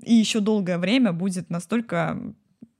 и 0.02 0.14
еще 0.14 0.40
долгое 0.40 0.78
время 0.78 1.12
будет 1.12 1.50
настолько 1.50 2.18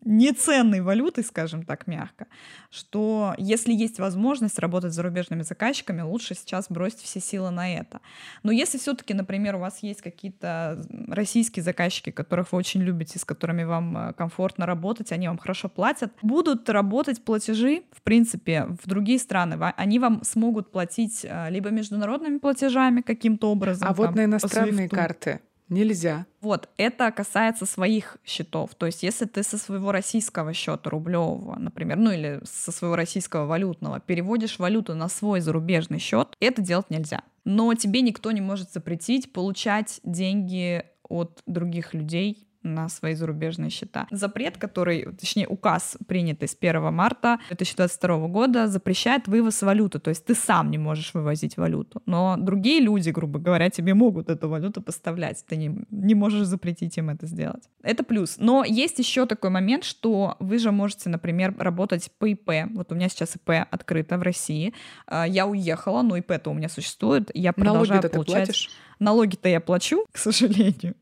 неценной 0.09 0.81
валютой, 0.81 1.23
скажем 1.23 1.65
так 1.65 1.87
мягко, 1.87 2.27
что 2.71 3.35
если 3.37 3.73
есть 3.73 3.99
возможность 3.99 4.59
работать 4.59 4.93
с 4.93 4.97
зарубежными 4.97 5.43
заказчиками, 5.43 6.01
лучше 6.01 6.35
сейчас 6.35 6.67
бросить 6.71 7.01
все 7.03 7.21
силы 7.21 7.51
на 7.51 7.73
это. 7.73 8.01
Но 8.43 8.51
если 8.51 8.79
все-таки, 8.79 9.13
например, 9.13 9.57
у 9.57 9.59
вас 9.59 9.83
есть 9.83 10.01
какие-то 10.01 10.83
российские 11.09 11.63
заказчики, 11.63 12.11
которых 12.11 12.53
вы 12.53 12.59
очень 12.59 12.83
любите, 12.83 13.19
с 13.19 13.25
которыми 13.25 13.65
вам 13.65 13.97
э, 13.97 14.13
комфортно 14.15 14.65
работать, 14.65 15.13
они 15.13 15.29
вам 15.29 15.37
хорошо 15.37 15.69
платят, 15.69 16.13
будут 16.23 16.69
работать 16.71 17.23
платежи, 17.23 17.83
в 17.93 18.01
принципе, 18.03 18.67
в 18.83 18.89
другие 18.89 19.19
страны. 19.19 19.57
Они 19.77 19.99
вам 19.99 20.25
смогут 20.25 20.73
платить 20.73 21.27
э, 21.29 21.51
либо 21.51 21.69
международными 21.69 22.39
платежами 22.39 23.03
каким-то 23.03 23.51
образом. 23.51 23.89
А 23.89 23.93
вот 23.93 24.15
на 24.15 24.25
иностранные 24.25 24.89
карты 24.89 25.41
Нельзя. 25.69 26.27
Вот, 26.41 26.69
это 26.79 27.11
касается 27.13 27.67
своих 27.67 28.17
счетов. 28.25 28.75
То 28.75 28.87
есть, 28.87 29.03
если 29.03 29.27
ты 29.27 29.43
со 29.43 29.59
своего 29.59 29.93
российского 29.93 30.55
счета 30.55 30.89
рублевого, 30.89 31.57
например, 31.57 31.99
ну 31.99 32.11
или 32.11 32.41
со 32.45 32.73
своего 32.73 32.97
российского 32.97 33.47
валютного 33.47 34.01
переводишь 34.01 34.59
валюту 34.59 34.95
на 34.95 35.09
свой 35.09 35.41
зарубежный 35.41 35.99
счет, 35.99 36.37
это 36.41 36.63
делать 36.63 36.91
нельзя. 36.91 37.23
Но 37.45 37.73
тебе 37.75 38.01
никто 38.01 38.31
не 38.33 38.41
может 38.41 38.73
запретить 38.73 39.33
получать 39.33 40.01
деньги 40.05 40.85
от 41.09 41.43
других 41.47 41.95
людей 41.95 42.48
на 42.63 42.89
свои 42.89 43.15
зарубежные 43.15 43.71
счета. 43.71 44.07
Запрет, 44.11 44.57
который, 44.57 45.05
точнее, 45.13 45.47
указ, 45.47 45.97
принятый 46.07 46.49
с 46.49 46.57
1 46.59 46.93
марта 46.93 47.39
2022 47.49 48.29
года, 48.29 48.69
запрещает 48.69 49.29
вывоз 49.29 49.63
валюты. 49.63 49.99
То 49.99 50.11
есть 50.11 50.25
ты 50.25 50.35
сам 50.35 50.71
не 50.71 50.79
можешь 50.79 51.15
вывозить 51.15 51.57
валюту. 51.57 52.03
Но 52.07 52.37
другие 52.37 52.81
люди, 52.81 53.11
грубо 53.11 53.39
говоря, 53.39 53.71
тебе 53.71 53.95
могут 53.95 54.29
эту 54.29 54.49
валюту 54.49 54.83
поставлять. 54.83 55.45
Ты 55.47 55.57
не, 55.57 55.85
не 55.91 56.15
можешь 56.15 56.47
запретить 56.47 56.97
им 56.99 57.11
это 57.11 57.27
сделать. 57.27 57.65
Это 57.83 58.03
плюс. 58.03 58.37
Но 58.39 58.65
есть 58.65 58.99
еще 58.99 59.27
такой 59.27 59.51
момент, 59.51 59.85
что 59.85 60.37
вы 60.41 60.59
же 60.59 60.73
можете, 60.73 61.09
например, 61.09 61.55
работать 61.59 62.11
по 62.19 62.27
ИП. 62.27 62.51
Вот 62.75 62.93
у 62.93 62.95
меня 62.95 63.09
сейчас 63.09 63.37
ИП 63.37 63.67
открыто 63.71 64.19
в 64.19 64.23
России. 64.23 64.75
А, 65.07 65.27
я 65.27 65.47
уехала, 65.47 66.03
но 66.03 66.17
ИП-то 66.17 66.51
у 66.51 66.55
меня 66.55 66.69
существует. 66.69 67.31
Я 67.35 67.53
продолжаю 67.53 68.03
Налоги-то 68.03 68.09
получать... 68.09 68.35
ты 68.35 68.47
платишь? 68.47 68.71
Налоги-то 68.99 69.49
я 69.49 69.61
плачу, 69.61 70.05
к 70.13 70.19
сожалению. 70.19 70.95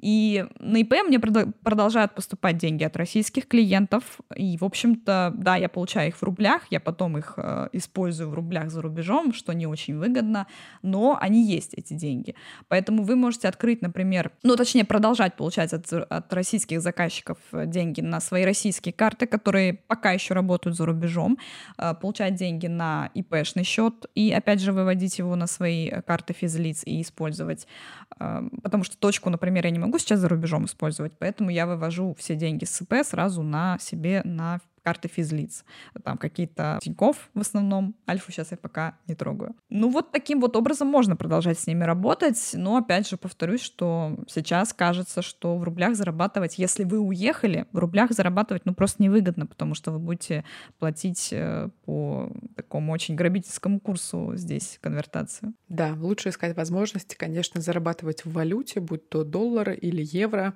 И 0.00 0.46
на 0.60 0.78
ИП 0.78 0.94
мне 1.06 1.18
продолжают 1.18 2.14
поступать 2.14 2.56
деньги 2.56 2.84
от 2.84 2.96
российских 2.96 3.48
клиентов. 3.48 4.20
И, 4.36 4.56
в 4.56 4.64
общем-то, 4.64 5.32
да, 5.36 5.56
я 5.56 5.68
получаю 5.68 6.08
их 6.08 6.16
в 6.16 6.22
рублях, 6.22 6.62
я 6.70 6.78
потом 6.78 7.18
их 7.18 7.34
э, 7.36 7.68
использую 7.72 8.30
в 8.30 8.34
рублях 8.34 8.70
за 8.70 8.80
рубежом, 8.80 9.32
что 9.32 9.52
не 9.52 9.66
очень 9.66 9.98
выгодно, 9.98 10.46
но 10.82 11.18
они 11.20 11.44
есть, 11.44 11.74
эти 11.74 11.94
деньги. 11.94 12.34
Поэтому 12.68 13.02
вы 13.02 13.16
можете 13.16 13.48
открыть, 13.48 13.82
например, 13.82 14.30
ну, 14.42 14.56
точнее, 14.56 14.84
продолжать 14.84 15.34
получать 15.34 15.72
от, 15.72 15.92
от 15.92 16.32
российских 16.32 16.80
заказчиков 16.80 17.38
э, 17.52 17.66
деньги 17.66 18.00
на 18.00 18.20
свои 18.20 18.44
российские 18.44 18.92
карты, 18.92 19.26
которые 19.26 19.74
пока 19.74 20.12
еще 20.12 20.34
работают 20.34 20.76
за 20.76 20.86
рубежом, 20.86 21.38
э, 21.76 21.94
получать 21.94 22.36
деньги 22.36 22.68
на 22.68 23.10
ИПшный 23.14 23.64
счет 23.64 24.06
и, 24.14 24.30
опять 24.30 24.60
же, 24.60 24.72
выводить 24.72 25.18
его 25.18 25.34
на 25.34 25.46
свои 25.46 25.90
карты 26.06 26.34
физлиц 26.34 26.82
и 26.84 27.02
использовать. 27.02 27.66
Э, 28.20 28.42
потому 28.62 28.84
что 28.84 28.96
точку, 28.96 29.30
например, 29.30 29.64
я 29.64 29.70
не 29.70 29.78
могу 29.78 29.87
могу 29.88 29.98
сейчас 29.98 30.20
за 30.20 30.28
рубежом 30.28 30.66
использовать, 30.66 31.12
поэтому 31.18 31.50
я 31.50 31.66
вывожу 31.66 32.14
все 32.18 32.36
деньги 32.36 32.64
с 32.64 32.80
ИП 32.82 32.94
сразу 33.04 33.42
на 33.42 33.78
себе 33.78 34.20
на 34.24 34.60
карты 34.82 35.08
физлиц. 35.08 35.64
Там 36.02 36.18
какие-то 36.18 36.78
Тиньков 36.82 37.30
в 37.34 37.40
основном. 37.40 37.94
Альфу 38.08 38.32
сейчас 38.32 38.50
я 38.50 38.56
пока 38.56 38.98
не 39.06 39.14
трогаю. 39.14 39.54
Ну 39.70 39.90
вот 39.90 40.12
таким 40.12 40.40
вот 40.40 40.56
образом 40.56 40.88
можно 40.88 41.16
продолжать 41.16 41.58
с 41.58 41.66
ними 41.66 41.84
работать, 41.84 42.50
но 42.54 42.76
опять 42.76 43.08
же 43.08 43.16
повторюсь, 43.16 43.62
что 43.62 44.18
сейчас 44.28 44.72
кажется, 44.72 45.22
что 45.22 45.56
в 45.56 45.62
рублях 45.62 45.96
зарабатывать, 45.96 46.58
если 46.58 46.84
вы 46.84 46.98
уехали, 46.98 47.66
в 47.72 47.78
рублях 47.78 48.12
зарабатывать 48.12 48.64
ну 48.64 48.74
просто 48.74 49.02
невыгодно, 49.02 49.46
потому 49.46 49.74
что 49.74 49.90
вы 49.90 49.98
будете 49.98 50.44
платить 50.78 51.28
э, 51.32 51.68
по 51.84 52.30
такому 52.56 52.92
очень 52.92 53.14
грабительскому 53.14 53.80
курсу 53.80 54.32
здесь 54.34 54.78
конвертацию. 54.80 55.54
Да, 55.68 55.94
лучше 55.98 56.30
искать 56.30 56.56
возможности, 56.56 57.16
конечно, 57.16 57.60
зарабатывать 57.60 58.24
в 58.24 58.32
валюте, 58.32 58.80
будь 58.80 59.08
то 59.08 59.24
доллары 59.24 59.74
или 59.76 60.02
евро, 60.04 60.54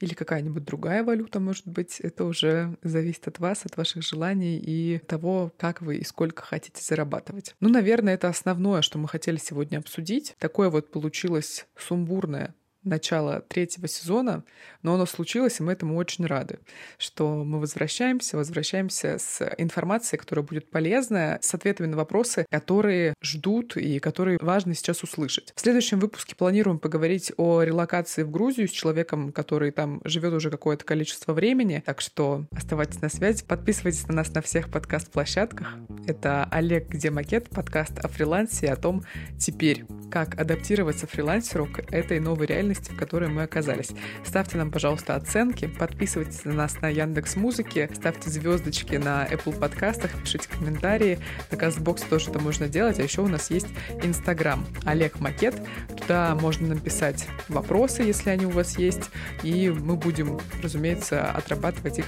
или 0.00 0.14
какая-нибудь 0.14 0.64
другая 0.64 1.04
валюта, 1.04 1.40
может 1.40 1.66
быть. 1.66 2.00
Это 2.00 2.24
уже 2.24 2.76
зависит 2.82 3.28
от 3.28 3.38
вас, 3.38 3.61
от 3.66 3.76
ваших 3.76 4.02
желаний 4.02 4.58
и 4.58 4.98
того, 4.98 5.52
как 5.56 5.82
вы 5.82 5.96
и 5.96 6.04
сколько 6.04 6.42
хотите 6.42 6.82
зарабатывать. 6.82 7.54
Ну, 7.60 7.68
наверное, 7.68 8.14
это 8.14 8.28
основное, 8.28 8.82
что 8.82 8.98
мы 8.98 9.08
хотели 9.08 9.36
сегодня 9.36 9.78
обсудить. 9.78 10.34
Такое 10.38 10.70
вот 10.70 10.90
получилось 10.90 11.66
сумбурное 11.76 12.54
начала 12.84 13.40
третьего 13.40 13.88
сезона, 13.88 14.44
но 14.82 14.94
оно 14.94 15.06
случилось, 15.06 15.60
и 15.60 15.62
мы 15.62 15.72
этому 15.72 15.96
очень 15.96 16.26
рады, 16.26 16.58
что 16.98 17.44
мы 17.44 17.60
возвращаемся, 17.60 18.36
возвращаемся 18.36 19.18
с 19.18 19.54
информацией, 19.58 20.18
которая 20.18 20.44
будет 20.44 20.70
полезная, 20.70 21.38
с 21.42 21.54
ответами 21.54 21.86
на 21.86 21.96
вопросы, 21.96 22.46
которые 22.50 23.14
ждут 23.22 23.76
и 23.76 23.98
которые 23.98 24.38
важно 24.40 24.74
сейчас 24.74 25.02
услышать. 25.02 25.52
В 25.54 25.60
следующем 25.60 26.00
выпуске 26.00 26.34
планируем 26.34 26.78
поговорить 26.78 27.32
о 27.36 27.62
релокации 27.62 28.22
в 28.22 28.30
Грузию 28.30 28.68
с 28.68 28.72
человеком, 28.72 29.32
который 29.32 29.70
там 29.70 30.00
живет 30.04 30.32
уже 30.32 30.50
какое-то 30.50 30.84
количество 30.84 31.32
времени, 31.32 31.82
так 31.84 32.00
что 32.00 32.46
оставайтесь 32.50 33.00
на 33.00 33.08
связи, 33.08 33.44
подписывайтесь 33.44 34.06
на 34.08 34.14
нас 34.14 34.34
на 34.34 34.42
всех 34.42 34.70
подкаст-площадках. 34.70 35.76
Это 36.06 36.48
Олег 36.50 36.88
Где 36.88 37.10
Макет, 37.10 37.48
подкаст 37.50 37.98
о 37.98 38.08
фрилансе 38.08 38.66
и 38.66 38.70
о 38.70 38.76
том 38.76 39.04
теперь, 39.38 39.84
как 40.10 40.38
адаптироваться 40.40 41.06
фрилансеру 41.06 41.66
к 41.66 41.92
этой 41.92 42.18
новой 42.20 42.46
реальности 42.46 42.71
реальности, 42.72 42.92
в 42.92 42.96
которой 42.96 43.28
мы 43.28 43.42
оказались. 43.42 43.90
Ставьте 44.24 44.58
нам, 44.58 44.70
пожалуйста, 44.70 45.14
оценки, 45.14 45.66
подписывайтесь 45.66 46.44
на 46.44 46.52
нас 46.52 46.80
на 46.80 46.88
Яндекс 46.88 47.36
Музыке, 47.36 47.88
ставьте 47.94 48.30
звездочки 48.30 48.96
на 48.96 49.26
Apple 49.26 49.58
подкастах, 49.58 50.10
пишите 50.22 50.48
комментарии. 50.48 51.18
На 51.50 51.56
Castbox 51.56 52.08
тоже 52.08 52.30
это 52.30 52.38
можно 52.38 52.68
делать. 52.68 52.98
А 52.98 53.02
еще 53.02 53.22
у 53.22 53.28
нас 53.28 53.50
есть 53.50 53.68
Инстаграм 54.02 54.64
Олег 54.84 55.20
Макет. 55.20 55.54
Туда 55.96 56.34
можно 56.40 56.68
написать 56.68 57.26
вопросы, 57.48 58.02
если 58.02 58.30
они 58.30 58.46
у 58.46 58.50
вас 58.50 58.78
есть, 58.78 59.10
и 59.42 59.70
мы 59.70 59.96
будем, 59.96 60.38
разумеется, 60.62 61.30
отрабатывать 61.30 61.98
их 61.98 62.06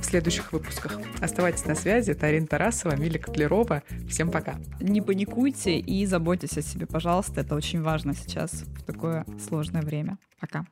в 0.00 0.04
следующих 0.04 0.52
выпусках. 0.52 0.98
Оставайтесь 1.20 1.66
на 1.66 1.74
связи. 1.74 2.12
Это 2.12 2.26
Арина 2.26 2.46
Тарасова, 2.46 2.96
Миля 2.96 3.18
Котлерова. 3.18 3.82
Всем 4.08 4.30
пока. 4.30 4.56
Не 4.80 5.02
паникуйте 5.02 5.78
и 5.78 6.06
заботьтесь 6.06 6.56
о 6.56 6.62
себе, 6.62 6.86
пожалуйста. 6.86 7.42
Это 7.42 7.54
очень 7.54 7.82
важно 7.82 8.14
сейчас 8.14 8.50
в 8.52 8.82
такое 8.82 9.24
сложное 9.46 9.82
время 9.82 9.99
время. 10.02 10.18
Пока. 10.40 10.66